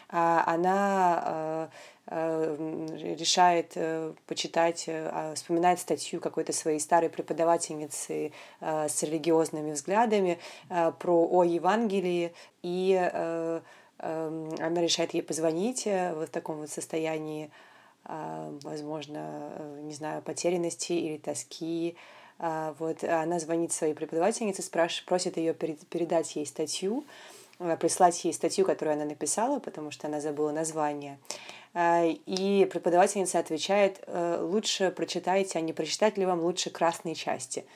она 0.09 1.69
решает 2.09 3.73
э, 3.75 4.13
почитать, 4.29 4.85
э, 4.87 5.33
вспоминает 5.35 5.81
статью 5.81 6.21
какой-то 6.21 6.53
своей 6.53 6.79
старой 6.79 7.11
преподавательницы 7.11 8.31
с 8.61 9.03
религиозными 9.03 9.73
взглядами 9.73 10.39
про 10.69 11.29
о 11.29 11.43
Евангелии 11.43 12.33
и 12.63 13.61
она 13.99 14.83
решает 14.83 15.15
ей 15.15 15.23
позвонить 15.23 15.87
э, 15.87 16.13
в 16.15 16.27
таком 16.27 16.59
вот 16.59 16.71
состоянии, 16.71 17.51
а, 18.05 18.53
возможно, 18.63 19.51
э, 19.57 19.81
не 19.83 19.95
знаю, 19.95 20.23
потерянности 20.23 20.93
или 20.93 21.17
тоски. 21.17 21.97
Вот 22.39 23.03
она 23.03 23.39
звонит 23.39 23.73
своей 23.73 23.95
преподавательнице, 23.95 24.61
спрашивает, 24.61 25.07
просит 25.07 25.37
ее 25.39 25.55
передать 25.55 26.37
ей 26.37 26.45
статью, 26.45 27.07
э, 27.59 27.79
прислать 27.79 28.23
ей 28.27 28.35
статью, 28.35 28.67
которую 28.67 28.95
она 28.95 29.07
написала, 29.07 29.59
потому 29.59 29.91
что 29.91 30.07
она 30.07 30.21
забыла 30.21 30.53
название. 30.53 31.19
И 31.75 32.69
преподавательница 32.71 33.39
отвечает, 33.39 34.03
лучше 34.07 34.91
прочитайте, 34.91 35.59
а 35.59 35.63
не 35.63 35.75
прочитать 35.75 36.17
ли 36.17 36.25
вам 36.25 36.41
лучше 36.41 36.71
красные 36.71 37.15
части. 37.15 37.67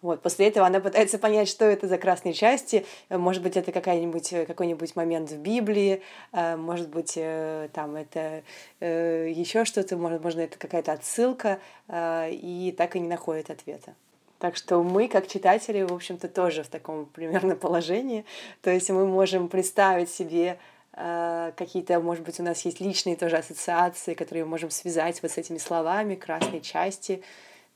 Вот, 0.00 0.22
после 0.22 0.46
этого 0.46 0.64
она 0.64 0.78
пытается 0.78 1.18
понять, 1.18 1.48
что 1.48 1.64
это 1.64 1.88
за 1.88 1.98
красные 1.98 2.32
части. 2.32 2.86
Может 3.10 3.42
быть, 3.42 3.56
это 3.56 3.72
какая-нибудь, 3.72 4.32
э, 4.32 4.46
какой-нибудь 4.46 4.94
момент 4.94 5.30
в 5.30 5.38
Библии, 5.38 6.02
э, 6.32 6.56
может 6.56 6.88
быть, 6.88 7.14
э, 7.16 7.68
там 7.72 7.96
это 7.96 8.42
еще 8.80 9.64
что-то, 9.64 9.96
может, 9.96 10.22
можно 10.22 10.42
это 10.42 10.56
какая-то 10.56 10.92
отсылка, 10.92 11.58
и 11.90 12.74
так 12.76 12.94
и 12.94 13.00
не 13.00 13.08
находит 13.08 13.50
ответа. 13.50 13.94
Так 14.38 14.54
что 14.54 14.82
мы, 14.84 15.08
как 15.08 15.26
читатели, 15.26 15.82
в 15.82 15.92
общем-то, 15.92 16.28
тоже 16.28 16.62
в 16.62 16.68
таком 16.68 17.06
примерно 17.14 17.56
положении. 17.56 18.24
То 18.62 18.70
есть 18.70 18.88
мы 18.90 19.04
можем 19.06 19.48
представить 19.48 20.10
себе 20.10 20.58
какие-то, 20.92 22.00
может 22.00 22.24
быть, 22.24 22.40
у 22.40 22.42
нас 22.42 22.64
есть 22.64 22.80
личные 22.80 23.16
тоже 23.16 23.36
ассоциации, 23.36 24.14
которые 24.14 24.44
мы 24.44 24.50
можем 24.50 24.70
связать 24.70 25.22
вот 25.22 25.30
с 25.30 25.38
этими 25.38 25.58
словами 25.58 26.16
красной 26.16 26.60
части, 26.60 27.22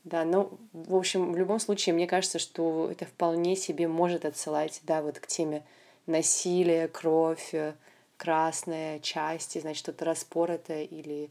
да, 0.04 0.24
ну, 0.24 0.58
в 0.72 0.96
общем, 0.96 1.32
в 1.32 1.36
любом 1.36 1.60
случае, 1.60 1.94
мне 1.94 2.06
кажется, 2.06 2.38
что 2.38 2.88
это 2.90 3.04
вполне 3.04 3.54
себе 3.54 3.86
может 3.86 4.24
отсылать, 4.24 4.80
да, 4.84 5.00
вот 5.02 5.20
к 5.20 5.26
теме 5.26 5.62
насилия, 6.06 6.88
кровь, 6.88 7.54
э, 7.54 7.74
красная 8.16 8.98
части, 8.98 9.60
значит, 9.60 9.78
что-то 9.78 10.04
распоротое 10.04 10.84
или, 10.84 11.30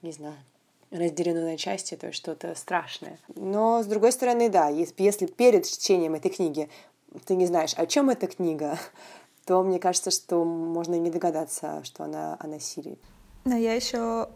не 0.00 0.12
знаю, 0.12 0.36
разделено 0.90 1.42
на 1.42 1.56
части, 1.58 1.94
то 1.94 2.06
есть 2.06 2.18
что-то 2.18 2.54
страшное. 2.54 3.18
Но, 3.34 3.82
с 3.82 3.86
другой 3.86 4.12
стороны, 4.12 4.48
да, 4.48 4.68
если 4.68 5.26
перед 5.26 5.66
чтением 5.66 6.14
этой 6.14 6.30
книги 6.30 6.70
ты 7.24 7.34
не 7.34 7.46
знаешь, 7.46 7.74
о 7.76 7.86
чем 7.86 8.10
эта 8.10 8.26
книга, 8.26 8.78
то 9.44 9.62
мне 9.62 9.78
кажется, 9.78 10.10
что 10.10 10.44
можно 10.44 10.94
и 10.94 11.00
не 11.00 11.10
догадаться, 11.10 11.82
что 11.84 12.04
она 12.04 12.36
о 12.40 12.46
насилии. 12.46 12.98
Но 13.46 13.54
я 13.54 13.74
еще 13.74 14.28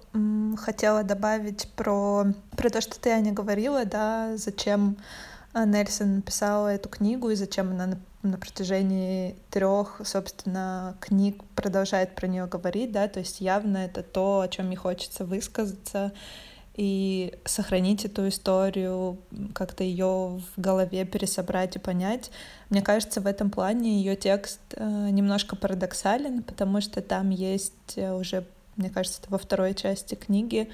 хотела 0.57 1.03
добавить 1.03 1.69
про, 1.75 2.27
про 2.57 2.71
то, 2.71 2.81
что 2.81 2.99
ты, 3.01 3.11
Аня, 3.11 3.33
говорила, 3.33 3.85
да, 3.85 4.37
зачем 4.37 4.99
э, 5.53 5.65
Нельсон 5.67 6.15
написала 6.17 6.69
эту 6.69 6.89
книгу 6.89 7.29
и 7.29 7.35
зачем 7.35 7.73
она 7.73 7.87
на, 7.89 8.01
на 8.23 8.39
протяжении 8.39 9.35
трех, 9.51 10.01
собственно, 10.05 10.97
книг 11.01 11.43
продолжает 11.57 12.15
про 12.15 12.29
нее 12.29 12.47
говорить, 12.47 12.93
да, 12.93 13.09
то 13.09 13.19
есть 13.19 13.41
явно 13.41 13.79
это 13.79 14.05
то, 14.05 14.43
о 14.43 14.49
чем 14.49 14.67
мне 14.67 14.77
хочется 14.77 15.25
высказаться 15.25 16.13
и 16.77 17.35
сохранить 17.45 18.05
эту 18.05 18.29
историю, 18.29 19.19
как-то 19.55 19.83
ее 19.83 20.41
в 20.57 20.61
голове 20.61 21.05
пересобрать 21.05 21.75
и 21.75 21.81
понять. 21.81 22.31
Мне 22.69 22.81
кажется, 22.81 23.21
в 23.21 23.27
этом 23.27 23.51
плане 23.51 23.99
ее 23.99 24.15
текст 24.15 24.61
э, 24.77 24.85
немножко 25.11 25.57
парадоксален, 25.57 26.45
потому 26.45 26.81
что 26.81 27.03
там 27.03 27.31
есть 27.31 27.95
э, 27.97 28.13
уже 28.13 28.47
мне 28.81 28.91
кажется, 28.91 29.21
это 29.23 29.31
во 29.31 29.39
второй 29.39 29.75
части 29.75 30.15
книги, 30.15 30.69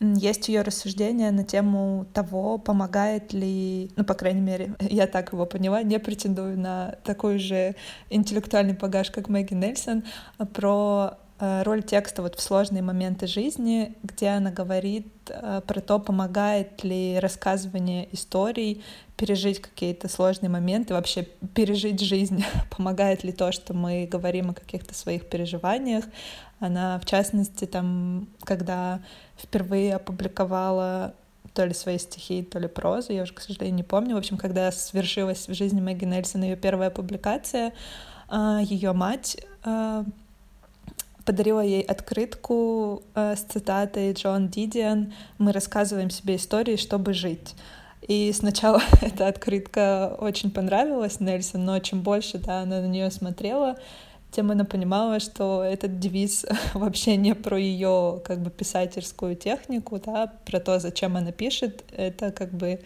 есть 0.00 0.48
ее 0.48 0.62
рассуждение 0.62 1.30
на 1.30 1.44
тему 1.44 2.06
того, 2.12 2.58
помогает 2.58 3.32
ли, 3.32 3.92
ну, 3.96 4.04
по 4.04 4.14
крайней 4.14 4.40
мере, 4.40 4.74
я 4.80 5.06
так 5.06 5.32
его 5.32 5.46
поняла, 5.46 5.82
не 5.82 5.98
претендую 5.98 6.58
на 6.58 6.96
такой 7.04 7.38
же 7.38 7.76
интеллектуальный 8.10 8.74
багаж, 8.74 9.10
как 9.10 9.28
Мэгги 9.28 9.54
Нельсон, 9.54 10.04
а 10.38 10.46
про 10.46 11.18
роль 11.38 11.82
текста 11.82 12.22
вот 12.22 12.36
в 12.36 12.40
сложные 12.40 12.82
моменты 12.82 13.26
жизни, 13.26 13.94
где 14.02 14.28
она 14.28 14.50
говорит 14.50 15.08
э, 15.28 15.60
про 15.66 15.80
то, 15.80 15.98
помогает 15.98 16.84
ли 16.84 17.18
рассказывание 17.18 18.08
историй 18.14 18.84
пережить 19.16 19.60
какие-то 19.60 20.08
сложные 20.08 20.50
моменты, 20.50 20.94
вообще 20.94 21.26
пережить 21.54 22.00
жизнь, 22.00 22.44
помогает 22.76 23.24
ли 23.24 23.32
то, 23.32 23.52
что 23.52 23.74
мы 23.74 24.06
говорим 24.10 24.50
о 24.50 24.54
каких-то 24.54 24.94
своих 24.94 25.28
переживаниях, 25.28 26.04
она, 26.60 26.98
в 27.00 27.04
частности, 27.04 27.64
там, 27.64 28.28
когда 28.44 29.00
впервые 29.36 29.96
опубликовала 29.96 31.14
то 31.52 31.64
ли 31.64 31.74
свои 31.74 31.98
стихи, 31.98 32.42
то 32.42 32.58
ли 32.58 32.68
прозу, 32.68 33.12
я 33.12 33.22
уже, 33.22 33.32
к 33.32 33.40
сожалению, 33.40 33.76
не 33.76 33.82
помню. 33.82 34.14
В 34.14 34.18
общем, 34.18 34.36
когда 34.36 34.70
свершилась 34.72 35.48
в 35.48 35.54
жизни 35.54 35.80
Мэгги 35.80 36.04
Нельсон 36.04 36.42
ее 36.42 36.56
первая 36.56 36.90
публикация, 36.90 37.72
а, 38.28 38.60
ее 38.60 38.92
мать 38.92 39.36
а, 39.62 40.04
подарила 41.24 41.60
ей 41.60 41.82
открытку 41.82 43.02
с 43.14 43.40
цитатой 43.40 44.12
Джон 44.12 44.48
Дидиан 44.48 45.12
«Мы 45.38 45.52
рассказываем 45.52 46.10
себе 46.10 46.36
истории, 46.36 46.76
чтобы 46.76 47.14
жить». 47.14 47.54
И 48.06 48.32
сначала 48.32 48.82
эта 49.00 49.28
открытка 49.28 50.16
очень 50.18 50.50
понравилась 50.50 51.20
Нельсон, 51.20 51.64
но 51.64 51.78
чем 51.78 52.02
больше 52.02 52.38
да, 52.38 52.60
она 52.60 52.80
на 52.80 52.86
нее 52.86 53.10
смотрела, 53.10 53.76
тем 54.30 54.50
она 54.50 54.64
понимала, 54.64 55.20
что 55.20 55.62
этот 55.62 55.98
девиз 55.98 56.44
вообще 56.74 57.16
не 57.16 57.34
про 57.34 57.58
ее 57.58 58.20
как 58.24 58.40
бы 58.40 58.50
писательскую 58.50 59.36
технику, 59.36 60.00
да, 60.04 60.32
про 60.44 60.60
то, 60.60 60.78
зачем 60.78 61.16
она 61.16 61.32
пишет, 61.32 61.84
это 61.96 62.30
как 62.30 62.52
бы 62.52 62.66
э, 62.68 62.78
э, 62.78 62.80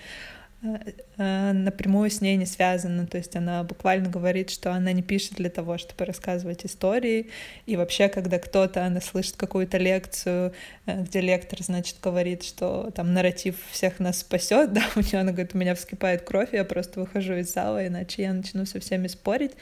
напрямую 1.16 2.10
с 2.10 2.20
ней 2.20 2.36
не 2.36 2.46
связано. 2.46 3.06
То 3.06 3.16
есть 3.16 3.36
она 3.36 3.62
буквально 3.62 4.08
говорит, 4.08 4.50
что 4.50 4.72
она 4.72 4.92
не 4.92 5.02
пишет 5.02 5.34
для 5.34 5.50
того, 5.50 5.78
чтобы 5.78 6.04
рассказывать 6.04 6.66
истории. 6.66 7.30
И 7.66 7.76
вообще, 7.76 8.08
когда 8.08 8.38
кто-то, 8.38 8.84
она 8.84 9.00
слышит 9.00 9.36
какую-то 9.36 9.78
лекцию, 9.78 10.52
э, 10.86 11.02
где 11.02 11.20
лектор, 11.20 11.62
значит, 11.62 11.96
говорит, 12.02 12.42
что 12.42 12.90
там 12.94 13.14
нарратив 13.14 13.56
всех 13.70 14.00
нас 14.00 14.18
спасет, 14.18 14.72
да, 14.72 14.82
у 14.96 15.00
нее 15.00 15.20
она 15.20 15.30
говорит, 15.30 15.54
у 15.54 15.58
меня 15.58 15.74
вскипает 15.76 16.22
кровь, 16.22 16.48
я 16.52 16.64
просто 16.64 17.00
выхожу 17.00 17.34
из 17.34 17.52
зала, 17.52 17.86
иначе 17.86 18.22
я 18.22 18.32
начну 18.32 18.66
со 18.66 18.80
всеми 18.80 19.06
спорить. 19.06 19.52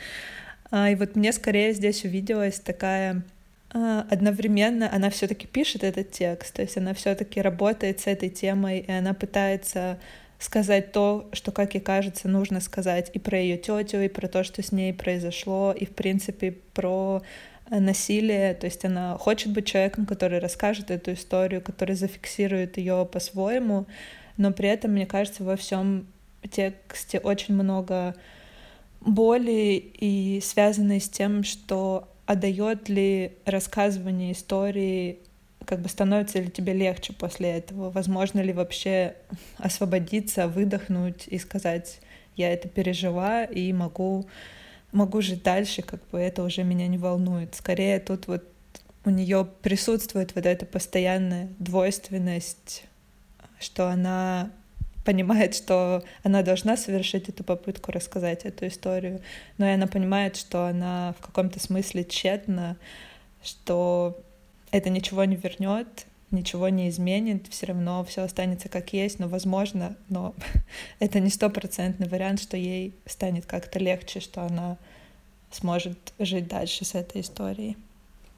А, 0.71 0.91
и 0.91 0.95
вот 0.95 1.15
мне 1.15 1.33
скорее 1.33 1.75
здесь 1.75 2.05
увиделась 2.05 2.59
такая 2.59 3.23
а, 3.71 4.07
одновременно 4.11 4.93
она 4.93 5.11
все-таки 5.11 5.47
пишет 5.47 5.85
этот 5.85 6.11
текст, 6.11 6.55
то 6.55 6.63
есть 6.63 6.77
она 6.79 6.95
все-таки 6.95 7.43
работает 7.43 8.01
с 8.01 8.07
этой 8.07 8.31
темой, 8.31 8.79
и 8.79 8.91
она 8.91 9.13
пытается 9.13 9.99
сказать 10.39 10.93
то, 10.93 11.29
что, 11.33 11.53
как 11.53 11.75
ей 11.75 11.81
кажется, 11.81 12.29
нужно 12.29 12.61
сказать 12.61 13.11
и 13.15 13.19
про 13.19 13.39
ее 13.39 13.57
тетю, 13.57 14.01
и 14.01 14.09
про 14.09 14.29
то, 14.29 14.45
что 14.45 14.63
с 14.63 14.73
ней 14.73 14.93
произошло, 14.93 15.73
и, 15.73 15.87
в 15.87 15.95
принципе, 15.95 16.53
про 16.75 17.23
э, 17.71 17.81
насилие. 17.81 18.55
То 18.55 18.67
есть 18.67 18.85
она 18.85 19.17
хочет 19.19 19.53
быть 19.53 19.67
человеком, 19.67 20.07
который 20.07 20.39
расскажет 20.39 20.91
эту 20.91 21.15
историю, 21.15 21.63
который 21.63 21.95
зафиксирует 21.95 22.77
ее 22.77 23.09
по-своему, 23.11 23.87
но 24.37 24.53
при 24.53 24.69
этом, 24.69 24.93
мне 24.93 25.07
кажется, 25.07 25.45
во 25.45 25.57
всем 25.57 26.07
тексте 26.51 27.19
очень 27.19 27.55
много 27.55 28.15
боли 29.01 29.93
и 29.99 30.41
связанные 30.43 31.01
с 31.01 31.09
тем, 31.09 31.45
что 31.45 32.09
отдает 32.27 32.89
ли 32.89 33.33
рассказывание 33.45 34.33
истории, 34.33 35.21
как 35.67 35.81
бы 35.81 35.89
становится 35.89 36.39
ли 36.39 36.51
тебе 36.51 36.73
легче 36.73 37.13
после 37.13 37.51
этого, 37.51 37.91
возможно 37.91 38.41
ли 38.41 38.53
вообще 38.53 39.17
освободиться, 39.59 40.49
выдохнуть 40.49 41.27
и 41.27 41.39
сказать, 41.39 42.01
я 42.37 42.53
это 42.53 42.69
пережила 42.69 43.45
и 43.45 43.73
могу, 43.73 44.27
могу 44.93 45.21
жить 45.21 45.43
дальше, 45.43 45.83
как 45.83 46.01
бы 46.11 46.19
это 46.19 46.45
уже 46.45 46.63
меня 46.63 46.87
не 46.87 46.99
волнует. 46.99 47.55
Скорее 47.55 47.99
тут 47.99 48.29
вот 48.29 48.45
у 49.05 49.11
нее 49.11 49.47
присутствует 49.63 50.35
вот 50.35 50.47
эта 50.47 50.67
постоянная 50.67 51.49
двойственность, 51.59 52.85
что 53.59 53.89
она 53.89 54.51
понимает, 55.05 55.55
что 55.55 56.03
она 56.25 56.43
должна 56.43 56.77
совершить 56.77 57.29
эту 57.29 57.45
попытку 57.45 57.93
рассказать 57.93 58.45
эту 58.45 58.67
историю, 58.67 59.21
но 59.59 59.67
и 59.67 59.71
она 59.71 59.87
понимает, 59.87 60.37
что 60.37 60.67
она 60.67 61.15
в 61.19 61.25
каком-то 61.25 61.61
смысле 61.61 62.05
тщетна, 62.05 62.77
что 63.43 64.21
это 64.77 64.91
ничего 64.91 65.25
не 65.25 65.37
вернет, 65.37 66.07
ничего 66.31 66.69
не 66.69 66.89
изменит, 66.89 67.47
все 67.49 67.67
равно 67.67 68.05
все 68.05 68.23
останется 68.23 68.69
как 68.69 68.93
есть, 68.93 69.19
но 69.19 69.29
возможно, 69.29 69.97
но 70.09 70.35
это 71.01 71.21
не 71.21 71.31
стопроцентный 71.31 72.09
вариант, 72.09 72.41
что 72.41 72.57
ей 72.57 72.95
станет 73.07 73.47
как-то 73.47 73.79
легче, 73.79 74.21
что 74.21 74.43
она 74.43 74.77
сможет 75.51 76.13
жить 76.19 76.49
дальше 76.49 76.85
с 76.85 76.95
этой 76.95 77.23
историей. 77.23 77.77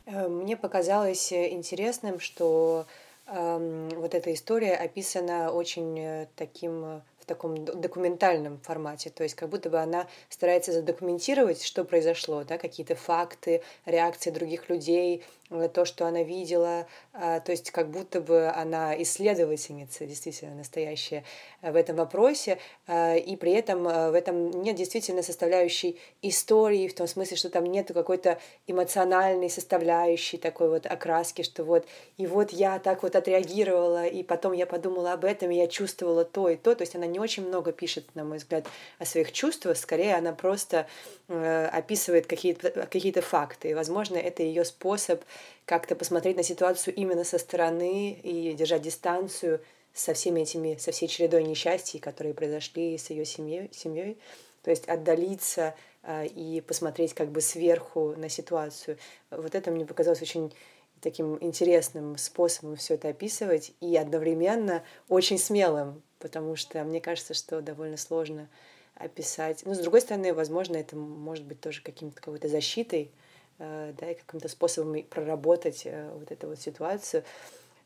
Э, 0.07 0.29
мне 0.29 0.57
показалось 0.57 1.33
интересным, 1.33 2.20
что 2.20 2.87
вот 3.31 4.14
эта 4.14 4.33
история 4.33 4.74
описана 4.74 5.53
очень 5.53 6.01
э, 6.01 6.29
таким 6.35 6.83
э, 6.83 7.01
в 7.20 7.27
таком 7.27 7.62
документальном 7.62 8.59
формате, 8.61 9.11
то 9.11 9.22
есть 9.22 9.35
как 9.35 9.51
будто 9.51 9.68
бы 9.68 9.79
она 9.79 10.07
старается 10.31 10.72
задокументировать, 10.72 11.62
что 11.62 11.85
произошло, 11.85 12.44
да, 12.44 12.57
какие-то 12.57 12.94
факты, 12.94 13.61
реакции 13.85 14.31
других 14.31 14.70
людей, 14.70 15.16
Э, 15.20 15.38
то, 15.72 15.84
что 15.84 16.06
она 16.06 16.22
видела, 16.22 16.87
а, 17.12 17.40
то 17.40 17.52
есть 17.52 17.70
как 17.70 17.90
будто 17.90 18.20
бы 18.20 18.48
она 18.48 19.00
исследовательница, 19.02 20.06
действительно 20.06 20.54
настоящая 20.54 21.24
э, 21.62 21.72
в 21.72 21.76
этом 21.76 21.96
вопросе, 21.96 22.58
и 22.88 23.37
при 23.40 23.52
этом 23.52 23.87
э, 23.88 24.11
в 24.11 24.14
этом 24.14 24.50
нет 24.62 24.76
действительно 24.76 25.22
составляющей 25.22 25.98
истории, 26.22 26.88
в 26.88 26.94
том 26.94 27.06
смысле, 27.06 27.37
что 27.37 27.50
там 27.50 27.64
нет 27.64 27.90
какой-то 27.92 28.38
эмоциональной 28.66 29.50
составляющей 29.50 30.37
такой 30.37 30.68
вот 30.68 30.87
окраски, 30.87 31.42
что 31.42 31.64
вот 31.64 31.87
и 32.16 32.26
вот 32.26 32.50
я 32.52 32.78
так 32.78 33.02
вот 33.02 33.16
отреагировала, 33.16 34.06
и 34.06 34.22
потом 34.22 34.52
я 34.52 34.66
подумала 34.66 35.12
об 35.12 35.24
этом, 35.24 35.50
и 35.50 35.56
я 35.56 35.66
чувствовала 35.66 36.24
то 36.24 36.48
и 36.48 36.56
то, 36.56 36.74
то 36.74 36.82
есть 36.82 36.94
она 36.94 37.06
не 37.06 37.18
очень 37.18 37.46
много 37.46 37.72
пишет, 37.72 38.04
на 38.14 38.24
мой 38.24 38.38
взгляд, 38.38 38.66
о 38.98 39.04
своих 39.04 39.32
чувствах, 39.32 39.76
скорее 39.76 40.16
она 40.16 40.32
просто 40.32 40.87
описывает 41.28 42.26
какие-то 42.26 42.70
какие 42.70 43.12
факты, 43.20 43.70
и, 43.70 43.74
возможно, 43.74 44.16
это 44.16 44.42
ее 44.42 44.64
способ 44.64 45.22
как-то 45.64 45.94
посмотреть 45.94 46.37
на 46.37 46.42
ситуацию 46.42 46.94
именно 46.94 47.24
со 47.24 47.38
стороны 47.38 48.12
и 48.12 48.53
держать 48.55 48.83
дистанцию 48.83 49.61
со 49.92 50.14
всеми 50.14 50.40
этими, 50.40 50.77
со 50.77 50.92
всей 50.92 51.09
чередой 51.09 51.44
несчастий, 51.44 51.98
которые 51.98 52.35
произошли 52.35 52.96
с 52.96 53.11
ее 53.11 53.24
семьей, 53.24 53.70
семьей. 53.72 54.18
То 54.62 54.70
есть 54.70 54.88
отдалиться 54.88 55.74
э, 56.03 56.27
и 56.27 56.61
посмотреть 56.61 57.14
как 57.14 57.31
бы 57.31 57.40
сверху 57.40 58.14
на 58.16 58.29
ситуацию. 58.29 58.98
Вот 59.31 59.55
это 59.55 59.70
мне 59.70 59.85
показалось 59.87 60.22
очень 60.22 60.53
таким 61.01 61.38
интересным 61.40 62.16
способом 62.16 62.77
все 62.77 62.94
это 62.94 63.09
описывать 63.09 63.72
и 63.81 63.96
одновременно 63.96 64.83
очень 65.09 65.38
смелым, 65.38 66.03
потому 66.18 66.57
что 66.57 66.83
мне 66.85 67.01
кажется, 67.01 67.35
что 67.35 67.61
довольно 67.61 67.96
сложно 67.96 68.48
описать. 68.94 69.64
Но 69.64 69.74
с 69.74 69.79
другой 69.79 70.01
стороны, 70.01 70.35
возможно, 70.35 70.77
это 70.77 70.96
может 70.96 71.44
быть 71.44 71.61
тоже 71.61 71.83
каким-то 71.83 72.20
какой-то 72.20 72.48
защитой, 72.48 73.11
да, 73.59 74.11
и 74.11 74.14
каким-то 74.14 74.49
способом 74.49 75.03
проработать 75.05 75.83
э, 75.85 76.11
вот 76.14 76.31
эту 76.31 76.49
вот 76.49 76.61
ситуацию. 76.61 77.25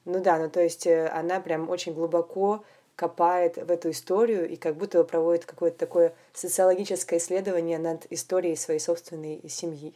Ну 0.05 0.23
да, 0.23 0.39
ну 0.39 0.51
то 0.51 0.61
есть 0.61 0.87
э, 0.87 1.09
она 1.09 1.41
прям 1.41 1.71
очень 1.71 1.95
глубоко 1.95 2.65
копает 2.95 3.57
в 3.57 3.71
эту 3.71 3.91
историю 3.91 4.49
и 4.49 4.57
как 4.57 4.77
будто 4.77 5.03
проводит 5.05 5.47
какое-то 5.47 5.79
такое 5.79 6.13
социологическое 6.35 7.19
исследование 7.19 7.79
над 7.79 8.07
историей 8.11 8.57
своей 8.57 8.81
собственной 8.81 9.41
семьи. 9.49 9.95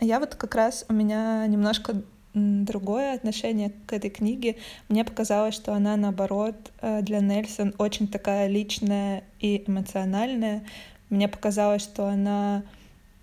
Я 0.00 0.20
вот 0.20 0.34
как 0.34 0.54
раз 0.54 0.84
у 0.88 0.92
меня 0.92 1.46
немножко 1.46 2.02
другое 2.34 3.14
отношение 3.14 3.72
к 3.86 3.92
этой 3.92 4.10
книге. 4.10 4.56
Мне 4.88 5.04
показалось, 5.04 5.54
что 5.54 5.72
она, 5.74 5.96
наоборот, 5.96 6.54
для 6.80 7.20
Нельсон 7.20 7.74
очень 7.78 8.08
такая 8.08 8.48
личная 8.48 9.24
и 9.38 9.64
эмоциональная. 9.66 10.66
Мне 11.10 11.28
показалось, 11.28 11.82
что 11.82 12.06
она 12.06 12.64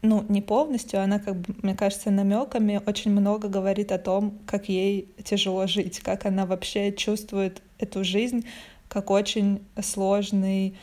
ну, 0.01 0.25
не 0.29 0.41
полностью, 0.41 1.01
она, 1.01 1.19
как 1.19 1.35
бы, 1.35 1.55
мне 1.61 1.75
кажется, 1.75 2.11
намеками 2.11 2.81
очень 2.85 3.11
много 3.11 3.49
говорит 3.49 3.91
о 3.91 3.97
том, 3.97 4.39
как 4.45 4.69
ей 4.69 5.13
тяжело 5.23 5.67
жить, 5.67 5.99
как 5.99 6.25
она 6.25 6.45
вообще 6.45 6.93
чувствует 6.93 7.61
эту 7.79 8.03
жизнь 8.03 8.45
как 8.89 9.11
очень 9.11 9.61
сложный 9.81 10.75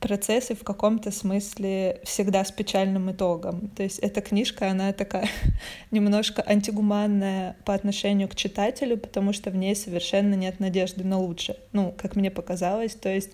процесс 0.00 0.50
и 0.50 0.54
в 0.54 0.64
каком-то 0.64 1.12
смысле 1.12 2.00
всегда 2.02 2.44
с 2.44 2.50
печальным 2.50 3.12
итогом. 3.12 3.68
То 3.68 3.84
есть 3.84 4.00
эта 4.00 4.20
книжка, 4.20 4.68
она 4.68 4.92
такая 4.92 5.28
немножко 5.92 6.42
антигуманная 6.44 7.56
по 7.64 7.72
отношению 7.72 8.28
к 8.28 8.34
читателю, 8.34 8.98
потому 8.98 9.32
что 9.32 9.50
в 9.50 9.56
ней 9.56 9.76
совершенно 9.76 10.34
нет 10.34 10.58
надежды 10.58 11.04
на 11.04 11.18
лучшее. 11.18 11.56
Ну, 11.72 11.94
как 11.96 12.16
мне 12.16 12.32
показалось, 12.32 12.96
то 12.96 13.08
есть 13.08 13.30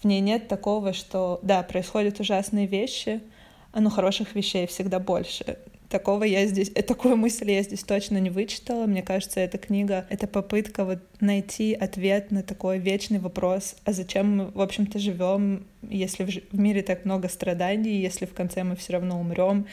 в 0.00 0.06
ней 0.06 0.20
нет 0.20 0.46
такого, 0.46 0.92
что, 0.92 1.40
да, 1.42 1.64
происходят 1.64 2.20
ужасные 2.20 2.66
вещи, 2.66 3.20
ну, 3.80 3.90
хороших 3.90 4.34
вещей 4.34 4.66
всегда 4.66 4.98
больше. 4.98 5.58
Такого 5.88 6.24
я 6.24 6.46
здесь, 6.46 6.72
э, 6.74 6.82
такую 6.82 7.16
мысль 7.16 7.50
я 7.50 7.62
здесь 7.62 7.82
точно 7.84 8.18
не 8.18 8.30
вычитала. 8.30 8.86
Мне 8.86 9.02
кажется, 9.02 9.40
эта 9.40 9.58
книга— 9.58 10.06
это 10.10 10.26
попытка 10.26 10.84
вот 10.84 10.98
найти 11.20 11.74
ответ 11.74 12.30
на 12.30 12.42
такой 12.42 12.78
вечный 12.78 13.18
вопрос, 13.18 13.76
а 13.84 13.92
зачем 13.92 14.36
мы, 14.36 14.50
в 14.50 14.60
общем-то, 14.60 14.98
живем, 14.98 15.66
если 15.82 16.24
в 16.24 16.58
мире 16.58 16.82
так 16.82 17.04
много 17.04 17.28
страданий, 17.28 18.00
если 18.00 18.26
в 18.26 18.34
конце 18.34 18.64
мы 18.64 18.76
все 18.76 18.94
равно 18.94 19.20
умрем, 19.20 19.66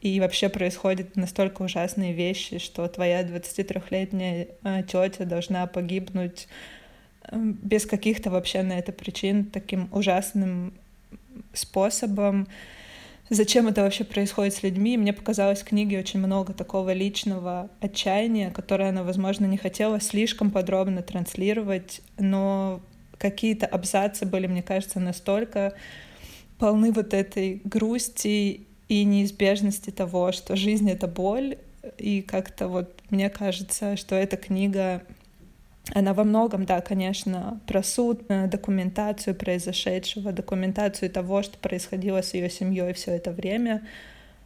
и 0.00 0.20
вообще 0.20 0.50
происходят 0.50 1.16
настолько 1.16 1.62
ужасные 1.62 2.12
вещи, 2.12 2.58
что 2.58 2.86
твоя 2.88 3.22
23-летняя 3.22 4.48
э, 4.62 4.82
тетя 4.82 5.24
должна 5.24 5.66
погибнуть 5.66 6.46
э, 7.22 7.36
без 7.36 7.86
каких-то 7.86 8.30
вообще 8.30 8.62
на 8.62 8.78
это 8.78 8.92
причин 8.92 9.46
таким 9.46 9.88
ужасным 9.92 10.74
способом 11.54 12.46
зачем 13.30 13.68
это 13.68 13.82
вообще 13.82 14.04
происходит 14.04 14.54
с 14.54 14.62
людьми. 14.62 14.96
Мне 14.96 15.12
показалось 15.12 15.62
в 15.62 15.64
книге 15.64 15.98
очень 15.98 16.20
много 16.20 16.52
такого 16.52 16.92
личного 16.92 17.70
отчаяния, 17.80 18.50
которое 18.50 18.90
она, 18.90 19.02
возможно, 19.02 19.46
не 19.46 19.56
хотела 19.56 20.00
слишком 20.00 20.50
подробно 20.50 21.02
транслировать, 21.02 22.00
но 22.18 22.80
какие-то 23.18 23.66
абзацы 23.66 24.26
были, 24.26 24.46
мне 24.46 24.62
кажется, 24.62 25.00
настолько 25.00 25.74
полны 26.58 26.92
вот 26.92 27.14
этой 27.14 27.60
грусти 27.64 28.66
и 28.88 29.04
неизбежности 29.04 29.90
того, 29.90 30.32
что 30.32 30.56
жизнь— 30.56 30.90
это 30.90 31.06
боль, 31.06 31.56
и 31.98 32.22
как-то 32.22 32.68
вот 32.68 33.00
мне 33.10 33.30
кажется, 33.30 33.96
что 33.96 34.14
эта 34.14 34.36
книга 34.36 35.02
она 35.92 36.14
во 36.14 36.24
многом, 36.24 36.64
да, 36.64 36.80
конечно, 36.80 37.60
про 37.66 37.82
суд, 37.82 38.22
э, 38.28 38.46
документацию 38.46 39.34
произошедшего, 39.34 40.32
документацию 40.32 41.10
того, 41.10 41.42
что 41.42 41.58
происходило 41.58 42.22
с 42.22 42.32
ее 42.34 42.48
семьей 42.48 42.94
все 42.94 43.12
это 43.12 43.32
время, 43.32 43.86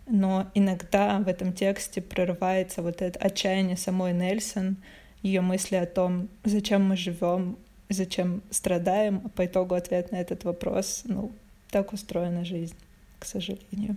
но 0.07 0.47
иногда 0.55 1.19
в 1.19 1.29
этом 1.29 1.53
тексте 1.53 2.01
прорывается 2.01 2.83
вот 2.83 3.03
это 3.03 3.19
отчаяние 3.21 3.77
самой 3.77 4.13
Нельсон, 4.13 4.77
ее 5.23 5.41
мысли 5.41 5.77
о 5.77 5.87
том, 5.87 6.29
зачем 6.45 6.85
мы 6.85 6.97
живем, 6.97 7.57
зачем 7.89 8.43
страдаем, 8.51 9.23
а 9.25 9.29
по 9.29 9.47
итогу 9.47 9.75
ответ 9.75 10.11
на 10.11 10.17
этот 10.17 10.45
вопрос, 10.45 11.03
ну, 11.05 11.31
так 11.71 11.93
устроена 11.93 12.45
жизнь, 12.45 12.77
к 13.19 13.25
сожалению. 13.25 13.97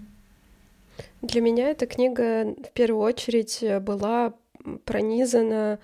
Для 1.21 1.41
меня 1.41 1.69
эта 1.69 1.87
книга 1.87 2.45
в 2.45 2.71
первую 2.73 3.01
очередь 3.01 3.63
была 3.81 4.33
пронизана 4.85 5.79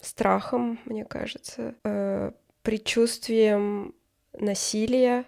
страхом, 0.00 0.78
мне 0.84 1.04
кажется, 1.04 1.74
э, 1.84 2.32
предчувствием 2.62 3.94
насилия, 4.32 5.24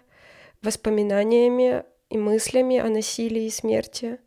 воспоминаниями 0.61 1.83
и 2.09 2.17
мыслями 2.17 2.77
о 2.77 2.89
насилии 2.89 3.45
и 3.45 3.49
смерти, 3.49 4.19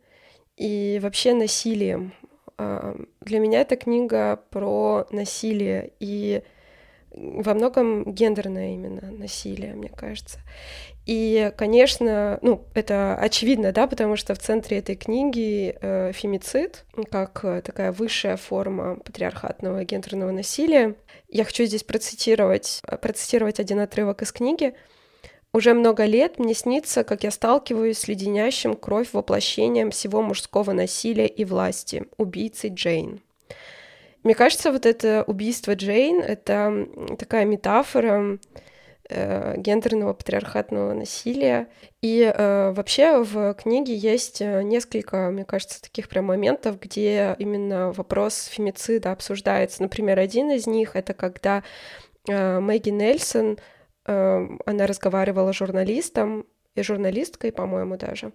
и 0.57 0.99
вообще 1.01 1.33
насилием. 1.33 2.13
Э, 2.57 2.95
для 3.21 3.39
меня 3.39 3.61
эта 3.61 3.75
книга 3.75 4.43
про 4.49 5.07
насилие 5.11 5.91
и 5.99 6.43
во 7.11 7.53
многом 7.53 8.13
гендерное 8.13 8.73
именно 8.73 9.11
насилие, 9.11 9.73
мне 9.73 9.89
кажется. 9.89 10.39
И, 11.05 11.51
конечно, 11.55 12.39
ну, 12.41 12.65
это 12.73 13.15
очевидно, 13.15 13.71
да, 13.71 13.85
потому 13.85 14.15
что 14.15 14.33
в 14.33 14.39
центре 14.39 14.79
этой 14.79 14.95
книги 14.95 15.77
э, 15.79 16.11
фемицид, 16.13 16.85
как 17.11 17.41
э, 17.43 17.61
такая 17.61 17.91
высшая 17.91 18.37
форма 18.37 18.97
патриархатного 18.97 19.83
гендерного 19.83 20.31
насилия. 20.31 20.95
Я 21.29 21.43
хочу 21.43 21.65
здесь 21.65 21.83
процитировать, 21.83 22.81
э, 22.87 22.97
процитировать 22.97 23.59
один 23.59 23.81
отрывок 23.81 24.23
из 24.23 24.31
книги. 24.31 24.73
Уже 25.53 25.75
много 25.75 26.05
лет 26.05 26.39
мне 26.39 26.55
снится, 26.55 27.03
как 27.03 27.23
я 27.23 27.29
сталкиваюсь 27.29 27.99
с 27.99 28.07
леденящим 28.07 28.75
кровь 28.75 29.09
воплощением 29.13 29.91
всего 29.91 30.23
мужского 30.23 30.71
насилия 30.71 31.27
и 31.27 31.45
власти, 31.45 32.07
убийцей 32.17 32.71
Джейн. 32.71 33.21
Мне 34.23 34.33
кажется, 34.33 34.71
вот 34.71 34.87
это 34.87 35.23
убийство 35.27 35.75
Джейн— 35.75 36.19
это 36.27 36.87
такая 37.19 37.45
метафора 37.45 38.39
гендерного 39.09 40.13
патриархатного 40.13 40.93
насилия. 40.93 41.67
И 42.01 42.21
э, 42.21 42.71
вообще 42.71 43.23
в 43.23 43.53
книге 43.53 43.95
есть 43.95 44.41
э, 44.41 44.63
несколько, 44.63 45.29
мне 45.29 45.45
кажется, 45.45 45.81
таких 45.81 46.09
прям 46.09 46.25
моментов, 46.25 46.79
где 46.79 47.35
именно 47.37 47.91
вопрос 47.91 48.45
фемицида 48.45 49.11
обсуждается. 49.11 49.83
Например, 49.83 50.19
один 50.19 50.49
из 50.51 50.65
них— 50.65 50.91
это 50.95 51.13
когда 51.13 51.63
э, 52.27 52.59
Мэгги 52.59 52.89
Нельсон, 52.89 53.59
э, 54.05 54.47
она 54.65 54.87
разговаривала 54.87 55.51
с 55.51 55.55
журналистом, 55.55 56.45
и 56.75 56.81
журналисткой, 56.83 57.51
по-моему, 57.51 57.97
даже. 57.97 58.33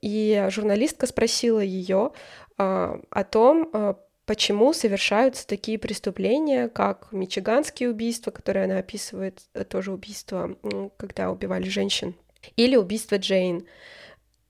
И 0.00 0.46
журналистка 0.50 1.06
спросила 1.06 1.60
ее 1.60 2.12
э, 2.58 3.00
о 3.10 3.24
том, 3.24 3.68
э, 3.72 3.94
почему 4.26 4.72
совершаются 4.72 5.46
такие 5.46 5.78
преступления, 5.78 6.68
как 6.68 7.08
мичиганские 7.12 7.90
убийства, 7.90 8.30
которые 8.30 8.64
она 8.64 8.78
описывает, 8.78 9.40
э, 9.54 9.64
тоже 9.64 9.92
убийство, 9.92 10.56
когда 10.96 11.30
убивали 11.30 11.68
женщин, 11.68 12.14
или 12.56 12.76
убийство 12.76 13.16
Джейн. 13.16 13.66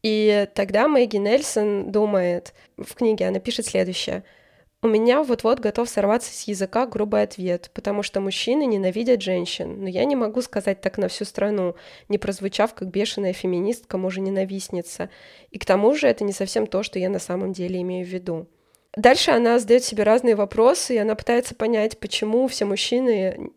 И 0.03 0.49
тогда 0.55 0.89
Мэгги 0.89 1.17
Нельсон 1.17 1.93
думает, 1.93 2.55
в 2.77 2.95
книге 2.95 3.29
она 3.29 3.39
пишет 3.39 3.67
следующее. 3.67 4.25
У 4.85 4.89
меня 4.89 5.23
вот-вот 5.23 5.61
готов 5.61 5.89
сорваться 5.89 6.35
с 6.35 6.43
языка 6.49 6.87
грубый 6.87 7.23
ответ, 7.23 7.71
потому 7.73 8.03
что 8.03 8.21
мужчины 8.21 8.67
ненавидят 8.67 9.23
женщин, 9.23 9.81
но 9.81 9.89
я 9.89 10.05
не 10.05 10.17
могу 10.17 10.43
сказать 10.43 10.81
так 10.81 10.99
на 10.99 11.07
всю 11.07 11.25
страну, 11.25 11.77
не 12.09 12.19
прозвучав 12.19 12.75
как 12.75 12.89
бешеная 12.89 13.33
феминистка, 13.33 13.97
мужа-ненавистница. 13.97 15.09
И 15.53 15.59
к 15.61 15.65
тому 15.65 15.95
же 15.95 16.09
это 16.09 16.25
не 16.25 16.33
совсем 16.33 16.67
то, 16.67 16.83
что 16.83 16.99
я 16.99 17.11
на 17.11 17.21
самом 17.21 17.53
деле 17.53 17.81
имею 17.81 18.05
в 18.05 18.09
виду. 18.09 18.49
Дальше 18.97 19.31
она 19.31 19.59
задает 19.59 19.85
себе 19.85 20.03
разные 20.03 20.35
вопросы, 20.35 20.95
и 20.95 20.99
она 20.99 21.15
пытается 21.15 21.55
понять, 21.55 21.99
почему 21.99 22.47
все 22.49 22.65
мужчины 22.65 23.53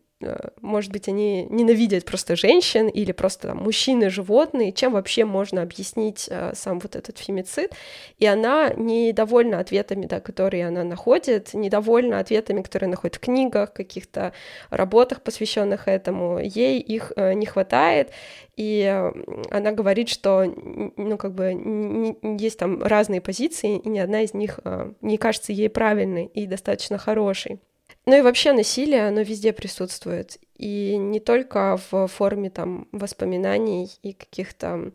может 0.62 0.92
быть, 0.92 1.08
они 1.08 1.48
ненавидят 1.50 2.06
просто 2.06 2.36
женщин 2.36 2.88
или 2.88 3.12
просто 3.12 3.50
там, 3.50 3.58
мужчины, 3.58 4.10
животные, 4.10 4.72
чем 4.72 4.94
вообще 4.94 5.26
можно 5.26 5.62
объяснить 5.62 6.28
э, 6.30 6.54
сам 6.56 6.80
вот 6.80 6.96
этот 6.96 7.18
фемицид. 7.18 7.72
И 8.18 8.26
она 8.26 8.70
недовольна 8.70 9.60
ответами, 9.60 10.06
да, 10.06 10.20
которые 10.20 10.68
она 10.68 10.84
находит, 10.84 11.54
недовольна 11.54 12.20
ответами, 12.20 12.62
которые 12.62 12.90
находит 12.90 13.16
в 13.16 13.20
книгах, 13.20 13.74
каких-то 13.74 14.34
работах, 14.70 15.22
посвященных 15.22 15.88
этому. 15.88 16.40
Ей 16.40 16.80
их 16.80 17.12
э, 17.16 17.34
не 17.34 17.46
хватает, 17.46 18.12
и 18.56 18.84
э, 18.84 19.12
она 19.52 19.72
говорит, 19.72 20.10
что, 20.10 20.46
ну, 20.46 21.18
как 21.18 21.34
бы, 21.34 22.18
есть 22.40 22.60
там 22.60 22.82
разные 22.82 23.22
позиции, 23.22 23.78
и 23.78 23.90
ни 23.90 24.00
одна 24.00 24.22
из 24.22 24.34
них 24.34 24.60
э, 24.64 24.92
не 25.02 25.18
кажется 25.18 25.52
ей 25.52 25.70
правильной 25.70 26.26
и 26.26 26.48
достаточно 26.48 26.98
хорошей. 26.98 27.60
Ну 28.06 28.18
и 28.18 28.22
вообще 28.22 28.52
насилие, 28.54 29.08
оно 29.08 29.22
везде 29.22 29.54
присутствует. 29.54 30.38
И 30.58 30.96
не 30.98 31.20
только 31.20 31.80
в 31.90 32.08
форме 32.08 32.50
там 32.50 32.88
воспоминаний 32.92 33.92
и 34.02 34.14
каких-то 34.14 34.92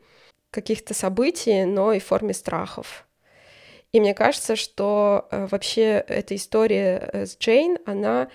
каких-то 0.50 0.94
событий, 0.94 1.64
но 1.64 1.92
и 1.92 2.00
в 2.00 2.04
форме 2.04 2.34
страхов. 2.34 3.06
И 3.92 4.00
мне 4.00 4.14
кажется, 4.14 4.56
что 4.56 5.28
э, 5.30 5.46
вообще 5.46 6.04
эта 6.06 6.34
история 6.36 7.10
э, 7.12 7.26
с 7.26 7.36
Джейн, 7.38 7.78
она 7.86 8.28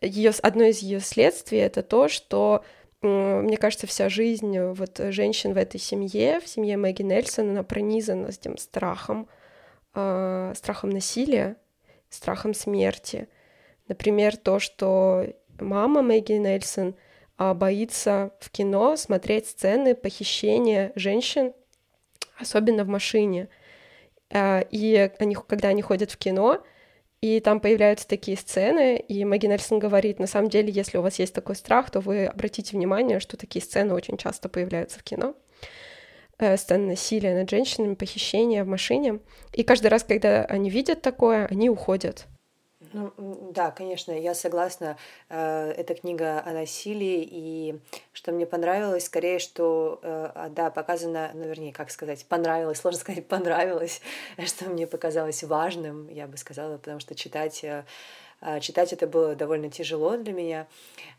ее, 0.00 0.32
одно 0.42 0.64
из 0.64 0.80
ее 0.80 1.00
следствий 1.00 1.58
это 1.58 1.82
то, 1.82 2.08
что 2.08 2.64
мне 3.04 3.58
кажется, 3.58 3.86
вся 3.86 4.08
жизнь 4.08 4.58
вот 4.58 4.98
женщин 4.98 5.52
в 5.52 5.58
этой 5.58 5.78
семье, 5.78 6.40
в 6.40 6.48
семье 6.48 6.78
Мэгги 6.78 7.02
Нельсон, 7.02 7.50
она 7.50 7.62
пронизана 7.62 8.28
этим 8.28 8.56
страхом, 8.56 9.28
э, 9.94 10.52
страхом 10.56 10.88
насилия, 10.88 11.56
страхом 12.08 12.54
смерти. 12.54 13.28
Например, 13.88 14.36
то, 14.36 14.58
что 14.58 15.26
мама 15.60 16.02
Мэгги 16.02 16.32
Нельсон 16.32 16.94
а, 17.36 17.54
боится 17.54 18.32
в 18.40 18.50
кино 18.50 18.96
смотреть 18.96 19.48
сцены 19.48 19.94
похищения 19.94 20.92
женщин, 20.94 21.52
особенно 22.38 22.84
в 22.84 22.88
машине. 22.88 23.48
А, 24.30 24.60
и 24.70 25.10
они, 25.18 25.34
когда 25.34 25.68
они 25.68 25.82
ходят 25.82 26.10
в 26.10 26.16
кино, 26.16 26.62
и 27.20 27.40
там 27.40 27.60
появляются 27.60 28.06
такие 28.06 28.36
сцены, 28.36 28.96
и 28.96 29.24
Мэгги 29.24 29.46
Нельсон 29.46 29.78
говорит, 29.78 30.18
на 30.18 30.26
самом 30.26 30.50
деле, 30.50 30.70
если 30.70 30.98
у 30.98 31.02
вас 31.02 31.18
есть 31.18 31.34
такой 31.34 31.56
страх, 31.56 31.90
то 31.90 32.00
вы 32.00 32.26
обратите 32.26 32.76
внимание, 32.76 33.18
что 33.18 33.36
такие 33.36 33.62
сцены 33.62 33.94
очень 33.94 34.18
часто 34.18 34.48
появляются 34.48 34.98
в 34.98 35.02
кино. 35.02 35.34
Э, 36.38 36.56
сцены 36.56 36.88
насилия 36.88 37.34
над 37.34 37.48
женщинами, 37.48 37.94
похищения 37.94 38.64
в 38.64 38.68
машине. 38.68 39.20
И 39.52 39.62
каждый 39.62 39.86
раз, 39.86 40.04
когда 40.04 40.44
они 40.44 40.68
видят 40.68 41.00
такое, 41.00 41.46
они 41.46 41.70
уходят. 41.70 42.26
Ну, 42.94 43.12
да, 43.50 43.72
конечно, 43.72 44.12
я 44.12 44.34
согласна. 44.34 44.96
Э, 45.28 45.72
эта 45.76 45.94
книга 45.96 46.40
о 46.40 46.52
насилии, 46.52 47.28
и 47.28 47.80
что 48.12 48.30
мне 48.30 48.46
понравилось, 48.46 49.06
скорее, 49.06 49.40
что, 49.40 49.98
э, 50.00 50.30
а, 50.32 50.48
да, 50.48 50.70
показано, 50.70 51.32
ну, 51.34 51.42
вернее, 51.42 51.72
как 51.72 51.90
сказать, 51.90 52.24
понравилось, 52.26 52.78
сложно 52.78 53.00
сказать, 53.00 53.26
понравилось, 53.26 54.00
что 54.46 54.66
мне 54.66 54.86
показалось 54.86 55.42
важным, 55.42 56.08
я 56.08 56.28
бы 56.28 56.36
сказала, 56.36 56.78
потому 56.78 57.00
что 57.00 57.16
читать 57.16 57.64
э, 57.64 57.84
читать 58.60 58.92
это 58.92 59.06
было 59.06 59.34
довольно 59.34 59.70
тяжело 59.70 60.16
для 60.16 60.32
меня. 60.32 60.66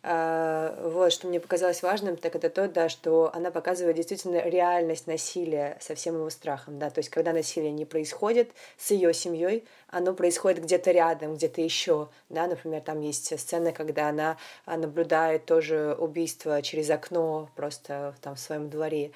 А, 0.08 0.78
вот, 0.84 1.12
что 1.12 1.28
мне 1.28 1.40
показалось 1.40 1.82
важным, 1.82 2.16
так 2.16 2.36
это 2.36 2.52
то, 2.52 2.68
да, 2.68 2.90
что 2.90 3.32
она 3.34 3.50
показывает 3.50 3.96
действительно 3.96 4.40
реальность 4.48 5.08
насилия 5.08 5.78
со 5.82 5.96
всем 5.96 6.16
его 6.16 6.30
страхом, 6.30 6.78
да, 6.78 6.92
то 6.92 7.00
есть 7.00 7.10
когда 7.10 7.34
насилие 7.34 7.72
не 7.72 7.86
происходит 7.86 8.52
с 8.78 8.92
ее 8.92 9.16
семьей, 9.16 9.64
оно 9.90 10.14
происходит 10.14 10.64
где-то 10.64 10.92
рядом, 10.92 11.36
где-то 11.36 11.62
еще, 11.62 12.10
да, 12.30 12.46
например, 12.46 12.82
там 12.82 13.02
есть 13.02 13.40
сцена, 13.40 13.72
когда 13.72 14.10
она 14.10 14.38
а, 14.66 14.78
наблюдает 14.78 15.46
тоже 15.46 15.96
убийство 15.98 16.62
через 16.62 16.92
окно 16.92 17.50
просто 17.56 18.14
там 18.22 18.36
в 18.36 18.40
своем 18.40 18.70
дворе. 18.70 19.12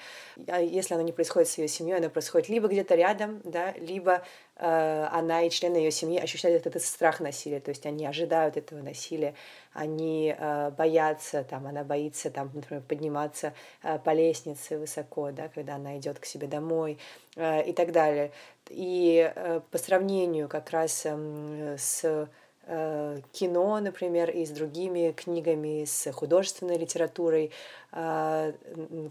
А 0.48 0.60
если 0.60 0.94
оно 0.94 1.04
не 1.04 1.12
происходит 1.12 1.48
с 1.48 1.58
ее 1.58 1.68
семьей, 1.68 1.98
оно 1.98 2.10
происходит 2.10 2.48
либо 2.48 2.66
где-то 2.66 2.96
рядом, 2.96 3.40
да, 3.44 3.74
либо 3.78 4.22
она 4.62 5.42
и 5.42 5.50
члены 5.50 5.76
ее 5.76 5.90
семьи 5.90 6.18
ощущают 6.18 6.66
этот 6.66 6.82
страх 6.82 7.20
насилия, 7.20 7.60
то 7.60 7.70
есть 7.70 7.86
они 7.86 8.04
ожидают 8.04 8.56
этого 8.56 8.82
насилия, 8.82 9.34
они 9.72 10.34
э, 10.36 10.70
боятся, 10.76 11.44
там, 11.44 11.66
она 11.66 11.84
боится, 11.84 12.30
там, 12.30 12.50
например, 12.52 12.82
подниматься 12.82 13.54
э, 13.82 13.98
по 13.98 14.12
лестнице 14.12 14.78
высоко, 14.78 15.30
да, 15.30 15.48
когда 15.48 15.76
она 15.76 15.96
идет 15.98 16.18
к 16.18 16.24
себе 16.24 16.46
домой 16.46 16.98
э, 17.36 17.64
и 17.68 17.72
так 17.72 17.92
далее. 17.92 18.32
И 18.68 19.32
э, 19.34 19.60
по 19.70 19.78
сравнению 19.78 20.48
как 20.48 20.70
раз 20.70 21.02
э, 21.04 21.76
с 21.78 22.28
э, 22.66 23.20
кино, 23.32 23.80
например, 23.80 24.30
и 24.30 24.44
с 24.44 24.50
другими 24.50 25.12
книгами, 25.12 25.84
с 25.84 26.12
художественной 26.12 26.76
литературой, 26.76 27.50
э, 27.92 28.52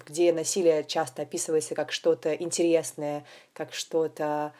где 0.05 0.33
насилие 0.33 0.83
часто 0.83 1.23
описывается 1.23 1.73
как 1.73 1.91
что-то 1.91 2.35
интересное, 2.35 3.25
как 3.53 3.73
что-то 3.73 4.53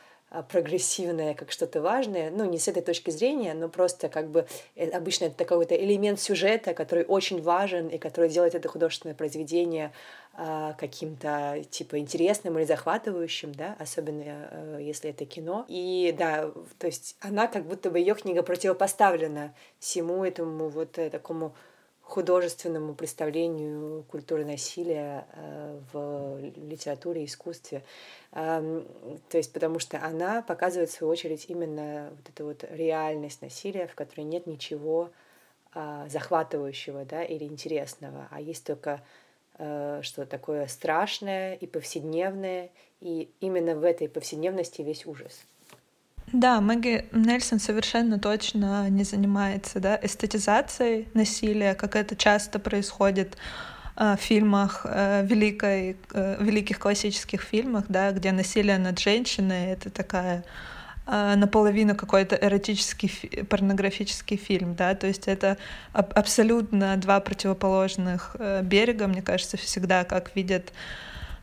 прогрессивное, 0.50 1.34
как 1.34 1.52
что-то 1.52 1.82
важное, 1.82 2.30
ну, 2.30 2.46
не 2.46 2.60
с 2.60 2.68
этой 2.68 2.84
точки 2.84 3.10
зрения, 3.10 3.54
но 3.54 3.68
просто 3.68 4.10
как 4.10 4.30
бы 4.30 4.46
э, 4.76 4.90
обычно 4.90 5.26
это 5.26 5.44
какой-то 5.44 5.76
элемент 5.76 6.20
сюжета, 6.20 6.74
который 6.74 7.04
очень 7.06 7.42
важен 7.42 7.88
и 7.88 7.98
который 7.98 8.30
делает 8.30 8.56
это 8.56 8.68
художественное 8.68 9.16
произведение 9.16 9.92
а, 10.42 10.74
каким-то 10.74 11.62
типа 11.70 11.98
интересным 11.98 12.58
или 12.58 12.66
захватывающим, 12.66 13.52
да, 13.52 13.76
особенно 13.80 14.24
э, 14.26 14.78
если 14.82 15.10
это 15.10 15.26
кино. 15.26 15.66
И 15.68 16.16
да, 16.18 16.52
то 16.78 16.88
есть 16.88 17.18
она 17.20 17.48
как 17.48 17.66
будто 17.66 17.90
бы 17.90 18.00
ее 18.00 18.16
книга 18.16 18.42
противопоставлена 18.42 19.54
всему 19.80 20.24
этому 20.24 20.70
вот 20.70 20.98
э, 20.98 21.10
такому 21.10 21.54
художественному 22.10 22.96
представлению 22.96 24.04
культуры 24.10 24.44
насилия 24.44 25.28
э, 25.34 25.80
в 25.94 26.40
литературе 26.40 27.22
и 27.24 27.26
искусстве. 27.26 27.84
То 28.32 28.86
есть 29.34 29.52
потому 29.54 29.80
что 29.80 29.98
она 30.06 30.44
показывает, 30.44 30.92
в 30.92 30.94
свою 30.94 31.12
очередь, 31.12 31.46
именно 31.50 32.12
вот 32.16 32.30
эту 32.30 32.46
вот 32.46 32.64
реальность 32.70 33.42
насилия, 33.42 33.88
в 33.88 33.96
которой 33.96 34.22
нет 34.22 34.46
ничего 34.46 35.10
а, 35.72 36.08
захватывающего 36.10 37.06
да, 37.06 37.24
или 37.24 37.44
интересного, 37.44 38.28
а 38.32 38.42
есть 38.42 38.66
только 38.66 39.02
э, 39.60 40.02
что 40.04 40.26
такое 40.26 40.66
страшное 40.66 41.54
и 41.54 41.68
повседневное, 41.68 42.72
и 43.02 43.30
именно 43.40 43.76
в 43.76 43.84
этой 43.84 44.10
повседневности 44.10 44.82
весь 44.82 45.06
ужас. 45.06 45.46
Да, 46.32 46.62
Мэгги 46.62 47.06
Нельсон 47.12 47.60
совершенно 47.60 48.20
точно 48.20 48.88
не 48.90 49.04
занимается 49.04 49.80
да, 49.80 50.00
эстетизацией 50.02 51.08
насилия, 51.16 51.74
как 51.74 51.96
это 51.96 52.16
часто 52.16 52.60
происходит 52.60 53.36
э, 53.96 54.16
в 54.16 54.22
фильмах, 54.22 54.86
э, 54.86 55.26
великой, 55.26 55.98
э, 56.14 56.38
великих 56.40 56.78
классических 56.78 57.42
фильмах, 57.42 57.86
да, 57.90 58.12
где 58.12 58.32
насилие 58.32 58.78
над 58.78 59.00
женщиной— 59.00 59.66
это 59.72 59.90
такая 59.90 60.44
наполовину 61.08 61.96
какой-то 61.96 62.36
эротический, 62.36 63.10
порнографический 63.46 64.38
фильм, 64.38 64.76
да, 64.76 64.94
то 64.94 65.08
есть 65.08 65.28
это 65.28 65.58
абсолютно 65.92 66.98
два 66.98 67.20
противоположных 67.20 68.36
берега, 68.62 69.08
мне 69.08 69.24
кажется, 69.24 69.58
всегда 69.58 70.04
как 70.04 70.36
видят 70.36 70.72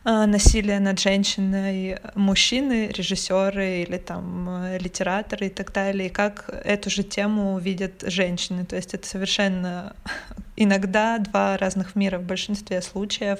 насилие 0.07 0.79
над 0.79 0.99
женщиной 0.99 1.99
мужчины, 2.15 2.87
режиссеры 2.87 3.81
или 3.81 3.97
там 3.97 4.47
э, 4.63 4.77
литераторы 4.79 5.47
и 5.47 5.49
так 5.49 5.73
далее, 5.73 6.07
и 6.07 6.11
как 6.11 6.49
эту 6.63 6.89
же 6.89 7.03
тему 7.03 7.59
видят 7.59 8.03
женщины. 8.07 8.65
То 8.65 8.77
есть 8.77 8.93
это 8.93 9.05
совершенно 9.05 9.95
иногда 10.55 11.17
два 11.17 11.57
разных 11.57 11.95
мира 11.95 12.19
в 12.19 12.23
большинстве 12.23 12.81
случаев. 12.81 13.39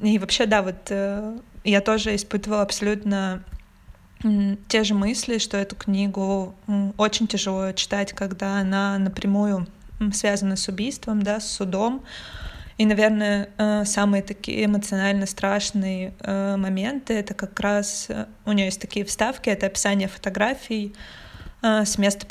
И 0.00 0.18
вообще, 0.18 0.44
да, 0.44 0.60
вот 0.60 0.90
э, 0.90 1.38
я 1.64 1.80
тоже 1.80 2.16
испытывала 2.16 2.60
абсолютно 2.60 3.42
те 4.68 4.84
же 4.84 4.94
мысли, 4.94 5.38
что 5.38 5.56
эту 5.56 5.74
книгу 5.74 6.54
очень 6.96 7.26
тяжело 7.26 7.72
читать, 7.72 8.12
когда 8.12 8.58
она 8.60 8.98
напрямую 8.98 9.66
связана 10.12 10.56
с 10.56 10.68
убийством, 10.68 11.22
да, 11.22 11.40
с 11.40 11.50
судом, 11.50 12.04
и, 12.78 12.86
наверное, 12.86 13.50
э, 13.58 13.84
самые 13.84 14.22
такие 14.22 14.64
эмоционально 14.64 15.26
страшные 15.26 16.14
э, 16.20 16.56
моменты— 16.56 17.14
это 17.14 17.34
как 17.34 17.58
раз... 17.60 18.06
Э, 18.08 18.26
у 18.46 18.52
нее 18.52 18.66
есть 18.66 18.80
такие 18.80 19.04
вставки, 19.04 19.50
это 19.50 19.66
описание 19.66 20.08
фотографий 20.08 20.94
с 21.62 21.96
места... 21.96 22.26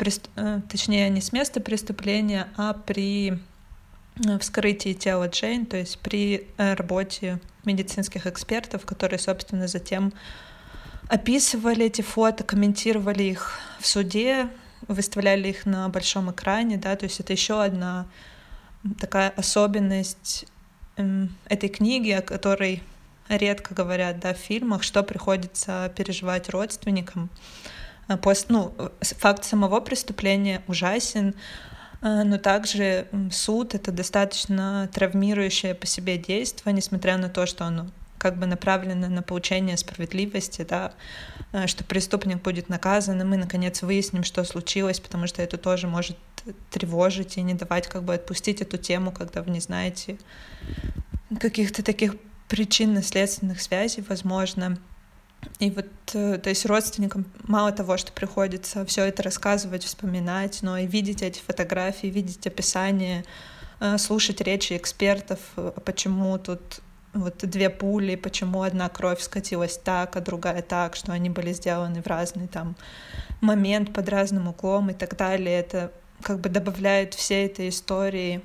Точнее, 0.69 1.09
не 1.09 1.21
с 1.21 1.31
места 1.31 1.61
преступления, 1.61 2.47
а 2.57 2.73
при 2.73 3.39
вскрытии 4.41 4.91
тела 4.91 5.29
Джейн, 5.29 5.65
то 5.65 5.77
есть 5.77 5.99
при 5.99 6.47
работе 6.57 7.39
медицинских 7.63 8.27
экспертов, 8.27 8.85
которые, 8.85 9.19
собственно, 9.19 9.69
затем 9.69 10.11
описывали 11.07 11.85
эти 11.85 12.01
фото, 12.01 12.43
комментировали 12.43 13.23
их 13.23 13.57
в 13.79 13.87
суде, 13.87 14.49
выставляли 14.89 15.47
их 15.47 15.65
на 15.65 15.87
большом 15.87 16.29
экране, 16.31 16.75
да, 16.75 16.97
то 16.97 17.05
есть 17.05 17.21
это 17.21 17.31
еще 17.31 17.63
одна 17.63 18.07
такая 18.99 19.29
особенность 19.29 20.45
эм, 20.97 21.35
этой 21.45 21.69
книги, 21.69 22.11
о 22.11 22.21
которой 22.21 22.81
редко 23.29 23.73
говорят 23.73 24.19
да, 24.19 24.33
в 24.33 24.37
фильмах, 24.37 24.83
что 24.83 25.03
приходится 25.03 25.91
переживать 25.95 26.49
родственникам. 26.49 27.29
Э, 28.07 28.17
После, 28.17 28.47
ну, 28.49 28.73
факт 29.01 29.43
самого 29.43 29.79
преступления 29.79 30.61
ужасен, 30.67 31.35
э, 32.01 32.23
но 32.23 32.37
также 32.37 33.07
суд— 33.31 33.75
это 33.75 33.91
достаточно 33.91 34.89
травмирующее 34.93 35.75
по 35.75 35.85
себе 35.85 36.17
действие, 36.17 36.73
несмотря 36.73 37.17
на 37.17 37.29
то, 37.29 37.45
что 37.45 37.65
оно 37.65 37.87
как 38.17 38.37
бы 38.37 38.45
направлено 38.45 39.09
на 39.09 39.23
получение 39.23 39.77
справедливости, 39.77 40.63
да, 40.67 40.93
э, 41.53 41.67
что 41.67 41.83
преступник 41.83 42.41
будет 42.41 42.69
наказан, 42.69 43.19
и 43.19 43.23
мы, 43.23 43.37
наконец, 43.37 43.81
выясним, 43.81 44.23
что 44.23 44.43
случилось, 44.43 44.99
потому 44.99 45.25
что 45.27 45.41
это 45.41 45.57
тоже 45.57 45.87
может 45.87 46.17
тревожить 46.69 47.37
и 47.37 47.41
не 47.41 47.53
давать 47.53 47.87
как 47.87 48.03
бы 48.03 48.13
отпустить 48.13 48.61
эту 48.61 48.77
тему, 48.77 49.11
когда 49.11 49.41
вы 49.41 49.51
не 49.51 49.59
знаете 49.59 50.17
каких-то 51.39 51.83
таких 51.83 52.15
причинно-следственных 52.47 53.61
связей, 53.61 54.03
возможно. 54.07 54.77
И 55.59 55.71
вот, 55.71 55.87
э, 56.13 56.37
то 56.37 56.49
есть 56.49 56.65
родственникам 56.65 57.25
мало 57.43 57.71
того, 57.71 57.97
что 57.97 58.11
приходится 58.11 58.85
все 58.85 59.05
это 59.05 59.23
рассказывать, 59.23 59.83
вспоминать, 59.83 60.59
но 60.61 60.77
и 60.77 60.85
видеть 60.85 61.21
эти 61.21 61.39
фотографии, 61.39 62.07
видеть 62.07 62.45
описание, 62.45 63.23
э, 63.79 63.97
слушать 63.97 64.41
речи 64.41 64.75
экспертов, 64.75 65.39
э, 65.55 65.71
почему 65.85 66.37
тут 66.37 66.81
вот 67.13 67.37
две 67.39 67.69
пули, 67.69 68.15
почему 68.15 68.61
одна 68.61 68.87
кровь 68.89 69.21
скатилась 69.21 69.77
так, 69.77 70.15
а 70.15 70.21
другая 70.21 70.61
так, 70.61 70.95
что 70.95 71.11
они 71.11 71.29
были 71.29 71.51
сделаны 71.53 72.01
в 72.01 72.07
разный 72.07 72.47
там 72.47 72.75
момент 73.41 73.93
под 73.93 74.07
разным 74.09 74.47
углом 74.47 74.91
и 74.91 74.93
так 74.93 75.17
далее. 75.17 75.59
Это 75.59 75.91
как 76.23 76.39
бы 76.39 76.49
добавляет 76.49 77.13
все 77.13 77.45
этой 77.45 77.69
истории, 77.69 78.41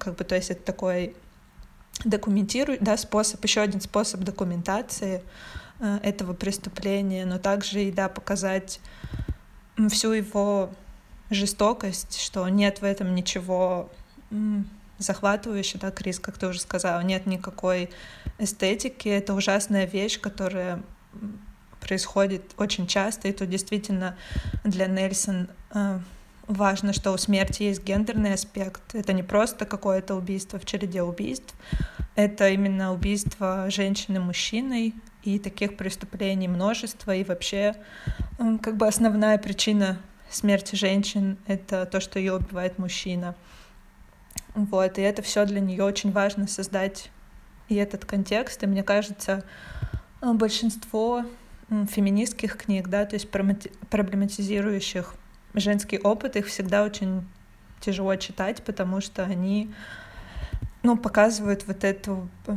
как 0.00 0.16
бы, 0.16 0.24
то 0.24 0.34
есть 0.34 0.50
это 0.50 0.62
такой 0.62 1.16
документирует, 2.04 2.82
да, 2.82 2.96
способ, 2.96 3.42
еще 3.44 3.60
один 3.60 3.80
способ 3.80 4.20
документации 4.20 5.22
э, 5.80 5.98
этого 6.02 6.34
преступления, 6.34 7.24
но 7.26 7.38
также 7.38 7.84
и, 7.84 7.92
да, 7.92 8.08
показать 8.08 8.80
всю 9.90 10.12
его 10.12 10.70
жестокость, 11.30 12.20
что 12.20 12.48
нет 12.48 12.80
в 12.80 12.84
этом 12.84 13.14
ничего 13.14 13.90
захватывающего, 14.98 15.80
да, 15.80 15.90
Крис, 15.90 16.18
как 16.18 16.38
ты 16.38 16.46
уже 16.46 16.60
сказала, 16.60 17.00
нет 17.00 17.26
никакой 17.26 17.90
эстетики, 18.38 19.08
это 19.08 19.34
ужасная 19.34 19.86
вещь, 19.86 20.20
которая 20.20 20.82
происходит 21.80 22.52
очень 22.56 22.86
часто, 22.86 23.28
и 23.28 23.32
тут 23.32 23.50
действительно 23.50 24.16
для 24.64 24.86
Нельсон 24.86 25.48
э, 25.72 25.98
важно, 26.46 26.92
что 26.92 27.12
у 27.12 27.18
смерти 27.18 27.64
есть 27.64 27.82
гендерный 27.84 28.34
аспект. 28.34 28.94
Это 28.94 29.12
не 29.12 29.22
просто 29.22 29.66
какое-то 29.66 30.14
убийство 30.14 30.58
в 30.58 30.64
череде 30.64 31.02
убийств, 31.02 31.54
это 32.16 32.48
именно 32.48 32.92
убийство 32.92 33.70
женщины 33.70 34.20
мужчиной, 34.20 34.94
и 35.22 35.38
таких 35.38 35.76
преступлений 35.78 36.48
множество, 36.48 37.14
и 37.14 37.24
вообще 37.24 37.74
как 38.62 38.76
бы 38.76 38.86
основная 38.86 39.38
причина 39.38 39.98
смерти 40.28 40.76
женщин— 40.76 41.38
это 41.46 41.86
то, 41.86 41.98
что 42.00 42.18
ее 42.18 42.34
убивает 42.34 42.78
мужчина. 42.78 43.34
Вот, 44.54 44.98
и 44.98 45.02
это 45.02 45.22
все 45.22 45.46
для 45.46 45.60
нее 45.60 45.82
очень 45.82 46.12
важно 46.12 46.46
создать 46.46 47.10
и 47.70 47.76
этот 47.76 48.04
контекст, 48.04 48.62
и 48.62 48.66
мне 48.66 48.82
кажется, 48.82 49.44
большинство 50.20 51.24
феминистских 51.70 52.58
книг, 52.58 52.88
да, 52.88 53.06
то 53.06 53.14
есть 53.14 53.30
проблематизирующих 53.30 55.14
женский 55.54 55.98
опыт, 55.98 56.36
их 56.36 56.46
всегда 56.46 56.84
очень 56.84 57.26
тяжело 57.80 58.16
читать, 58.16 58.62
потому 58.62 59.00
что 59.00 59.24
они 59.24 59.72
ну, 60.82 60.96
показывают 60.96 61.66
вот 61.66 61.84
эту 61.84 62.28
э, 62.46 62.54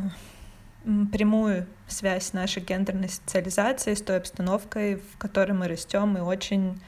прямую 1.12 1.67
связь 1.88 2.33
нашей 2.33 2.62
гендерной 2.62 3.10
социализации 3.10 3.93
с 3.93 4.01
той 4.01 4.17
обстановкой, 4.17 4.95
в 4.95 5.17
которой 5.17 5.53
мы 5.53 5.67
растем, 5.67 6.17
и 6.17 6.21
очень 6.21 6.81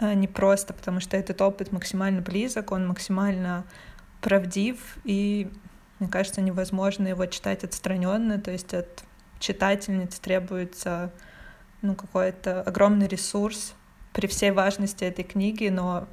э, 0.00 0.14
непросто, 0.14 0.72
потому 0.74 1.00
что 1.00 1.16
этот 1.16 1.40
опыт 1.40 1.72
максимально 1.72 2.20
близок, 2.20 2.72
он 2.72 2.88
максимально 2.88 3.64
правдив, 4.20 4.98
и 5.04 5.50
мне 5.98 6.08
кажется, 6.08 6.40
невозможно 6.40 7.08
его 7.08 7.26
читать 7.26 7.64
отстраненно, 7.64 8.40
то 8.40 8.50
есть 8.50 8.74
от 8.74 9.04
читательниц 9.38 10.18
требуется 10.18 11.12
ну, 11.82 11.94
какой-то 11.94 12.62
огромный 12.62 13.06
ресурс, 13.06 13.74
при 14.16 14.28
всей 14.28 14.50
важности 14.50 15.04
этой 15.04 15.24
книги, 15.24 15.68
но 15.68 16.08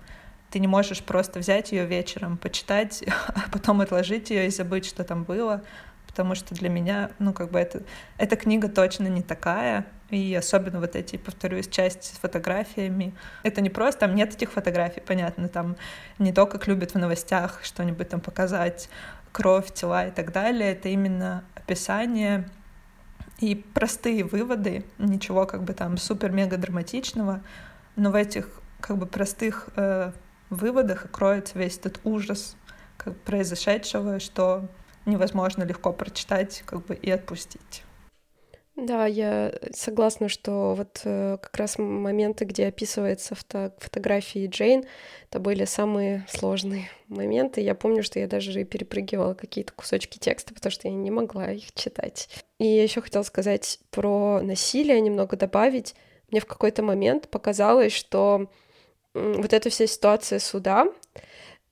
ты 0.51 0.59
не 0.59 0.67
можешь 0.67 1.01
просто 1.01 1.39
взять 1.39 1.71
ее 1.71 1.85
вечером, 1.85 2.35
почитать, 2.37 3.01
а 3.27 3.49
потом 3.49 3.79
отложить 3.79 4.29
ее 4.29 4.47
и 4.47 4.49
забыть, 4.49 4.85
что 4.85 5.05
там 5.05 5.23
было, 5.23 5.63
потому 6.05 6.35
что 6.35 6.53
для 6.53 6.67
меня, 6.67 7.11
ну, 7.19 7.31
как 7.31 7.49
бы 7.49 7.59
это, 7.59 7.83
эта 8.17 8.35
книга 8.35 8.67
точно 8.67 9.07
не 9.07 9.21
такая, 9.21 9.85
И 10.09 10.35
особенно 10.35 10.81
вот 10.81 10.97
эти, 10.97 11.15
повторюсь, 11.15 11.69
части 11.69 12.13
с 12.13 12.17
фотографиями. 12.17 13.15
Это 13.41 13.61
не 13.61 13.69
просто, 13.69 14.01
там 14.01 14.15
нет 14.15 14.33
этих 14.33 14.51
фотографий, 14.51 14.99
понятно, 14.99 15.47
там 15.47 15.77
не 16.19 16.33
то, 16.33 16.45
как 16.45 16.67
любят 16.67 16.91
в 16.91 16.99
новостях 16.99 17.61
что-нибудь 17.63 18.09
там 18.09 18.19
показать, 18.19 18.89
кровь, 19.31 19.73
тела 19.73 20.07
и 20.07 20.11
так 20.11 20.33
далее. 20.33 20.73
Это 20.73 20.89
именно 20.89 21.45
описание 21.55 22.49
и 23.39 23.55
простые 23.55 24.25
выводы, 24.25 24.83
ничего 24.97 25.45
как 25.45 25.63
бы 25.63 25.73
там 25.73 25.95
супер-мега 25.97 26.57
драматичного, 26.57 27.41
но 27.95 28.11
в 28.11 28.15
этих 28.15 28.49
как 28.79 28.97
бы 28.97 29.05
простых 29.05 29.69
э, 29.75 30.11
выводах 30.49 31.09
кроется 31.11 31.57
весь 31.57 31.77
этот 31.77 31.99
ужас 32.03 32.55
как 32.97 33.17
произошедшего, 33.21 34.19
что 34.19 34.67
невозможно 35.05 35.63
легко 35.63 35.91
прочитать 35.93 36.63
как 36.65 36.85
бы 36.85 36.95
и 36.95 37.09
отпустить. 37.09 37.83
Да, 38.75 39.05
я 39.05 39.53
согласна, 39.71 40.29
что 40.29 40.73
вот 40.73 41.01
э, 41.03 41.37
как 41.39 41.55
раз 41.57 41.77
моменты, 41.77 42.45
где 42.45 42.65
описывается 42.65 43.35
фото 43.35 43.75
фотографии 43.77 44.47
Джейн, 44.47 44.85
это 45.29 45.39
были 45.39 45.65
самые 45.65 46.25
сложные 46.27 46.89
моменты. 47.07 47.61
Я 47.61 47.75
помню, 47.75 48.01
что 48.01 48.19
я 48.19 48.27
даже 48.27 48.63
перепрыгивала 48.63 49.35
какие-то 49.35 49.73
кусочки 49.73 50.17
текста, 50.17 50.55
потому 50.55 50.71
что 50.71 50.87
я 50.87 50.93
не 50.95 51.11
могла 51.11 51.51
их 51.51 51.71
читать. 51.73 52.29
И 52.57 52.65
еще 52.65 53.01
хотела 53.01 53.21
сказать 53.21 53.79
про 53.91 54.41
насилие, 54.41 54.99
немного 55.01 55.37
добавить. 55.37 55.93
Мне 56.33 56.41
в 56.41 56.45
какой-то 56.45 56.83
момент 56.83 57.29
показалось, 57.29 57.93
что 57.93 58.49
вот 59.13 59.53
эта 59.53 59.69
вся 59.69 59.87
ситуация 59.87 60.39
суда, 60.39 60.87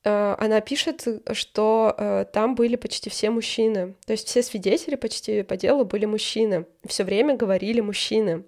Э, 0.04 0.36
она 0.40 0.62
пишет, 0.62 1.08
что 1.34 1.96
э, 1.98 2.26
там 2.32 2.56
были 2.56 2.76
почти 2.76 3.10
все 3.10 3.30
мужчины. 3.30 3.96
То 4.06 4.14
есть 4.14 4.28
все 4.28 4.42
свидетели 4.42 4.96
почти 4.96 5.44
по 5.44 5.58
делу 5.58 5.86
были 5.86 6.06
мужчины. 6.06 6.66
Все 6.86 7.04
время 7.04 7.36
говорили 7.36 7.82
мужчины. 7.82 8.44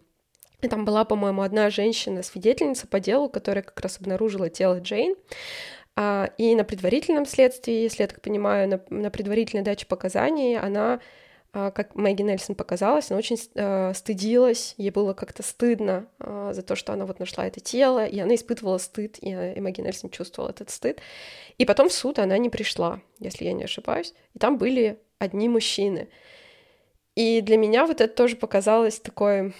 И 0.62 0.67
там 0.67 0.86
была, 0.86 1.04
по-моему, 1.04 1.41
одна 1.41 1.69
женщина-свидетельница 1.69 2.88
по 2.88 2.99
делу, 2.99 3.30
которая 3.30 3.63
как 3.63 3.80
раз 3.82 3.97
обнаружила 3.99 4.49
тело 4.49 4.80
Джейн. 4.80 5.15
А, 5.95 6.32
и 6.38 6.56
на 6.56 6.63
предварительном 6.63 7.26
следствии, 7.26 7.73
если 7.73 8.04
я 8.04 8.08
так 8.08 8.21
понимаю, 8.21 8.67
на, 8.69 8.82
на 8.89 9.12
предварительной 9.12 9.63
даче 9.63 9.86
показаний 9.86 10.58
она 10.58 11.02
как 11.53 11.93
Мэгги 11.93 12.23
Нельсон 12.23 12.55
показалась, 12.55 13.11
она 13.11 13.19
очень 13.19 13.37
э, 13.53 13.93
стыдилась, 13.93 14.73
ей 14.77 14.89
было 14.89 15.13
как-то 15.13 15.43
стыдно 15.43 16.07
э, 16.19 16.51
за 16.53 16.63
то, 16.63 16.75
что 16.75 16.93
она 16.93 17.05
вот 17.05 17.19
нашла 17.19 17.45
это 17.45 17.59
тело, 17.59 18.05
и 18.05 18.19
она 18.19 18.33
испытывала 18.33 18.79
стыд, 18.79 19.19
и, 19.21 19.29
и 19.29 19.61
Мэгги 19.61 19.81
Нельсон 19.81 20.09
чувствовала 20.09 20.49
этот 20.49 20.71
стыд. 20.71 20.99
И 21.59 21.65
потом 21.65 21.89
в 21.89 21.93
суд 21.93 22.17
она 22.17 22.39
не 22.39 22.49
пришла, 22.49 23.01
если 23.19 23.45
я 23.45 23.53
не 23.53 23.65
ошибаюсь, 23.65 24.15
и 24.33 24.39
там 24.39 24.57
были 24.57 24.99
одни 25.19 25.47
мужчины. 25.47 26.09
И 27.15 27.41
для 27.41 27.57
меня 27.57 27.85
вот 27.85 28.01
это 28.01 28.11
тоже 28.11 28.35
показалось 28.35 28.99
такой, 28.99 29.53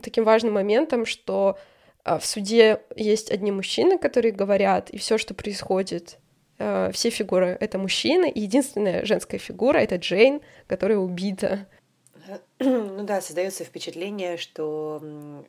таким 0.00 0.22
важным 0.22 0.54
моментом, 0.54 1.04
что 1.04 1.58
в 2.04 2.24
суде 2.24 2.82
есть 2.94 3.32
одни 3.32 3.50
мужчины, 3.50 3.98
которые 3.98 4.30
говорят, 4.30 4.90
и 4.90 4.98
все, 4.98 5.18
что 5.18 5.34
происходит 5.34 6.18
э, 6.58 6.90
все 6.92 7.10
фигуры— 7.10 7.56
это 7.60 7.78
мужчины, 7.78 8.30
и 8.30 8.40
единственная 8.40 9.04
женская 9.04 9.38
фигура— 9.38 9.78
это 9.78 9.96
Джейн, 9.96 10.40
которая 10.66 10.98
убита. 10.98 11.66
Ну 12.58 13.04
да, 13.04 13.20
создается 13.20 13.64
впечатление, 13.64 14.36
что 14.36 15.00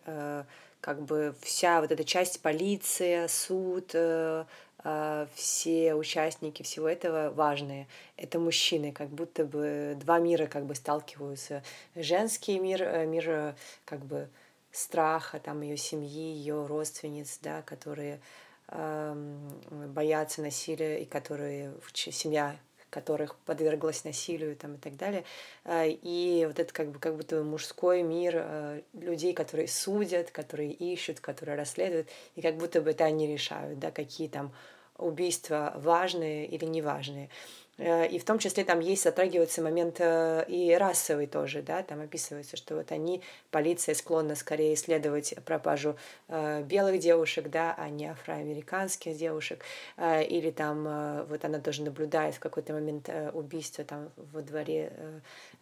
э, 0.05 0.43
как 0.81 1.01
бы 1.01 1.35
вся 1.41 1.81
вот 1.81 1.91
эта 1.91 2.03
часть 2.03 2.41
полиция, 2.41 3.27
суд, 3.27 3.91
э, 3.93 4.45
э, 4.83 5.27
все 5.33 5.95
участники 5.95 6.63
всего 6.63 6.87
этого 6.87 7.31
важные. 7.31 7.87
Это 8.15 8.39
мужчины, 8.39 8.91
как 8.91 9.09
будто 9.09 9.45
бы 9.45 9.97
два 9.99 10.19
мира 10.19 10.47
как 10.47 10.65
бы 10.65 10.75
сталкиваются. 10.75 11.63
Женский 11.95 12.59
мир, 12.59 12.83
э, 12.83 13.05
мир 13.05 13.55
как 13.85 14.05
бы 14.05 14.29
страха, 14.71 15.39
там 15.39 15.61
ее 15.61 15.77
семьи, 15.77 16.35
ее 16.35 16.65
родственниц, 16.65 17.39
да, 17.41 17.61
которые 17.63 18.19
боятся 18.69 20.41
насилия 20.41 21.01
и 21.01 21.05
которые 21.05 21.73
семья 21.93 22.57
которых 22.89 23.35
подверглась 23.39 24.03
насилию 24.03 24.55
там, 24.55 24.75
и 24.75 24.77
так 24.77 24.95
далее. 24.95 25.23
А, 25.65 25.85
и 25.85 26.45
вот 26.45 26.59
это 26.59 26.73
как, 26.73 26.89
бы, 26.91 26.99
как 26.99 27.15
будто 27.15 27.43
мужской 27.43 28.01
мир 28.01 28.35
а, 28.37 28.81
людей, 28.93 29.33
которые 29.33 29.67
судят, 29.67 30.31
которые 30.31 30.71
ищут, 30.71 31.19
которые 31.19 31.57
расследуют, 31.57 32.07
и 32.35 32.41
как 32.41 32.55
будто 32.57 32.81
бы 32.81 32.91
это 32.91 33.05
они 33.05 33.27
решают, 33.27 33.79
да, 33.79 33.91
какие 33.91 34.27
там 34.27 34.53
убийства 34.97 35.73
важные 35.75 36.47
или 36.47 36.65
неважные. 36.65 37.29
Э, 37.77 38.07
и 38.07 38.19
в 38.19 38.25
том 38.25 38.39
числе 38.39 38.63
там 38.63 38.79
есть, 38.79 39.03
затрагивается 39.03 39.61
момент 39.61 39.97
э, 39.99 40.45
и 40.47 40.73
расовый 40.73 41.27
тоже, 41.27 41.61
да, 41.61 41.83
там 41.83 42.01
описывается, 42.01 42.57
что 42.57 42.75
вот 42.75 42.91
они, 42.91 43.21
полиция 43.51 43.95
склонна 43.95 44.35
скорее 44.35 44.73
исследовать 44.73 45.35
пропажу 45.45 45.95
э, 46.27 46.63
белых 46.63 46.99
девушек, 46.99 47.49
да, 47.49 47.75
а 47.77 47.89
не 47.89 48.07
афроамериканских 48.07 49.17
девушек, 49.17 49.63
или 49.97 50.51
там 50.51 51.25
вот 51.27 51.43
она 51.45 51.59
тоже 51.59 51.83
наблюдает 51.83 52.35
в 52.35 52.39
какой-то 52.39 52.73
момент 52.73 53.09
убийства 53.33 53.83
там 53.83 54.09
во 54.15 54.41
дворе, 54.41 54.91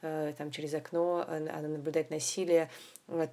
там 0.01 0.51
через 0.51 0.73
окно, 0.73 1.25
она 1.28 1.67
наблюдает 1.67 2.10
насилие, 2.10 2.69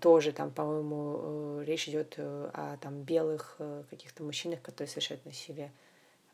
тоже 0.00 0.32
там, 0.32 0.50
по-моему, 0.50 1.60
речь 1.62 1.88
идет 1.88 2.16
о 2.18 2.76
там 2.80 3.02
белых 3.02 3.58
каких-то 3.90 4.22
мужчинах, 4.22 4.62
которые 4.62 4.88
совершают 4.88 5.24
насилие 5.24 5.72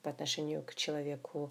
по 0.03 0.11
отношению 0.11 0.63
к 0.63 0.75
человеку, 0.75 1.51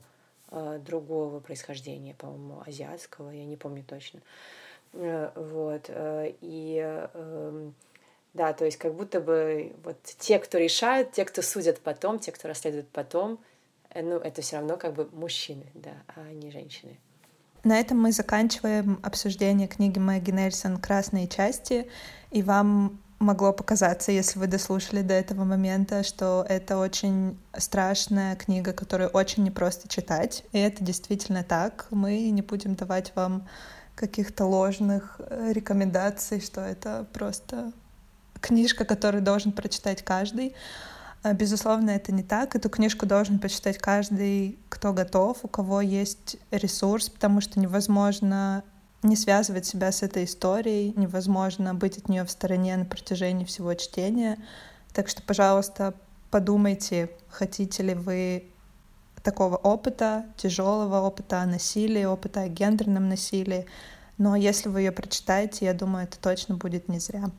другого 0.52 1.40
происхождения, 1.40 2.14
по-моему, 2.14 2.64
азиатского, 2.66 3.32
я 3.32 3.46
не 3.46 3.58
помню 3.58 3.84
точно. 3.84 4.22
Э, 4.94 5.32
вот. 5.36 5.86
Э, 5.90 6.34
и 6.42 6.78
эм, 7.14 7.74
да, 8.34 8.54
то 8.54 8.66
есть 8.66 8.78
как 8.78 8.94
будто 8.94 9.20
бы 9.20 9.74
вот 9.84 9.98
те, 10.04 10.40
кто 10.40 10.58
решают, 10.58 11.12
те, 11.12 11.26
кто 11.26 11.42
судят 11.42 11.80
потом, 11.80 12.20
те, 12.20 12.32
кто 12.32 12.48
расследуют 12.48 12.88
потом, 12.90 13.40
ну, 13.94 14.18
это 14.18 14.42
все 14.42 14.58
равно 14.58 14.78
как 14.78 14.94
бы 14.94 15.10
мужчины, 15.12 15.66
да, 15.74 15.94
а 16.16 16.32
не 16.32 16.52
женщины. 16.52 16.98
На 17.64 17.80
этом 17.80 18.00
мы 18.00 18.12
заканчиваем 18.12 19.00
обсуждение 19.02 19.68
книги 19.68 19.98
Мэгги 19.98 20.32
Нельсон 20.32 20.78
«Красные 20.78 21.28
части», 21.28 21.90
и 22.32 22.44
вам 22.44 23.02
могло 23.20 23.52
показаться, 23.54 24.12
если 24.12 24.40
вы 24.40 24.48
дослушали 24.48 25.02
до 25.02 25.14
этого 25.14 25.44
момента, 25.44 26.04
что 26.04 26.46
это 26.48 26.78
очень 26.78 27.38
страшная 27.58 28.36
книга, 28.36 28.74
которую 28.74 29.10
очень 29.10 29.44
непросто 29.44 29.88
читать. 29.88 30.44
И 30.52 30.60
это 30.60 30.84
действительно 30.84 31.44
так. 31.44 31.88
Мы 31.90 32.30
не 32.30 32.42
будем 32.42 32.76
давать 32.76 33.12
вам 33.16 33.48
каких-то 33.96 34.46
ложных 34.46 35.20
э, 35.20 35.52
рекомендаций, 35.54 36.40
что 36.40 36.62
это 36.62 37.08
просто 37.14 37.72
книжка, 38.40 38.86
которую 38.86 39.24
должен 39.24 39.52
прочитать 39.52 40.04
каждый. 40.04 40.56
А, 41.24 41.34
безусловно, 41.34 41.90
это 41.90 42.12
не 42.12 42.24
так. 42.24 42.56
Эту 42.56 42.70
книжку 42.70 43.08
должен 43.08 43.40
почитать 43.40 43.80
каждый, 43.80 44.60
кто 44.70 44.94
готов, 44.94 45.40
у 45.42 45.48
кого 45.48 45.82
есть 45.82 46.38
ресурс, 46.52 47.10
потому 47.10 47.42
что 47.42 47.60
невозможно 47.60 48.64
не 49.08 49.16
связывать 49.16 49.66
себя 49.66 49.92
с 49.92 50.04
этой 50.04 50.26
историей, 50.26 50.94
невозможно 50.96 51.74
быть 51.74 51.98
от 51.98 52.10
нее 52.10 52.24
в 52.24 52.32
стороне 52.32 52.78
на 52.78 52.86
протяжении 52.86 53.46
всего 53.46 53.74
чтения. 53.74 54.38
Так 54.94 55.10
что, 55.10 55.22
пожалуйста, 55.24 55.94
подумайте, 56.30 57.10
хотите 57.30 57.84
ли 57.84 57.94
вы 57.94 58.46
такого 59.24 59.58
опыта, 59.58 60.26
тяжелого 60.38 61.02
опыта 61.02 61.42
о 61.42 61.46
насилии, 61.46 62.06
опыта 62.06 62.42
о 62.42 62.48
гендерном 62.48 63.10
насилии. 63.10 63.66
Но 64.18 64.36
если 64.36 64.70
вы 64.70 64.82
ее 64.82 64.92
прочитаете, 64.92 65.66
я 65.66 65.74
думаю, 65.74 66.06
это 66.06 66.20
точно 66.20 66.56
будет 66.56 66.88
не 66.88 67.00
зря. 67.00 67.30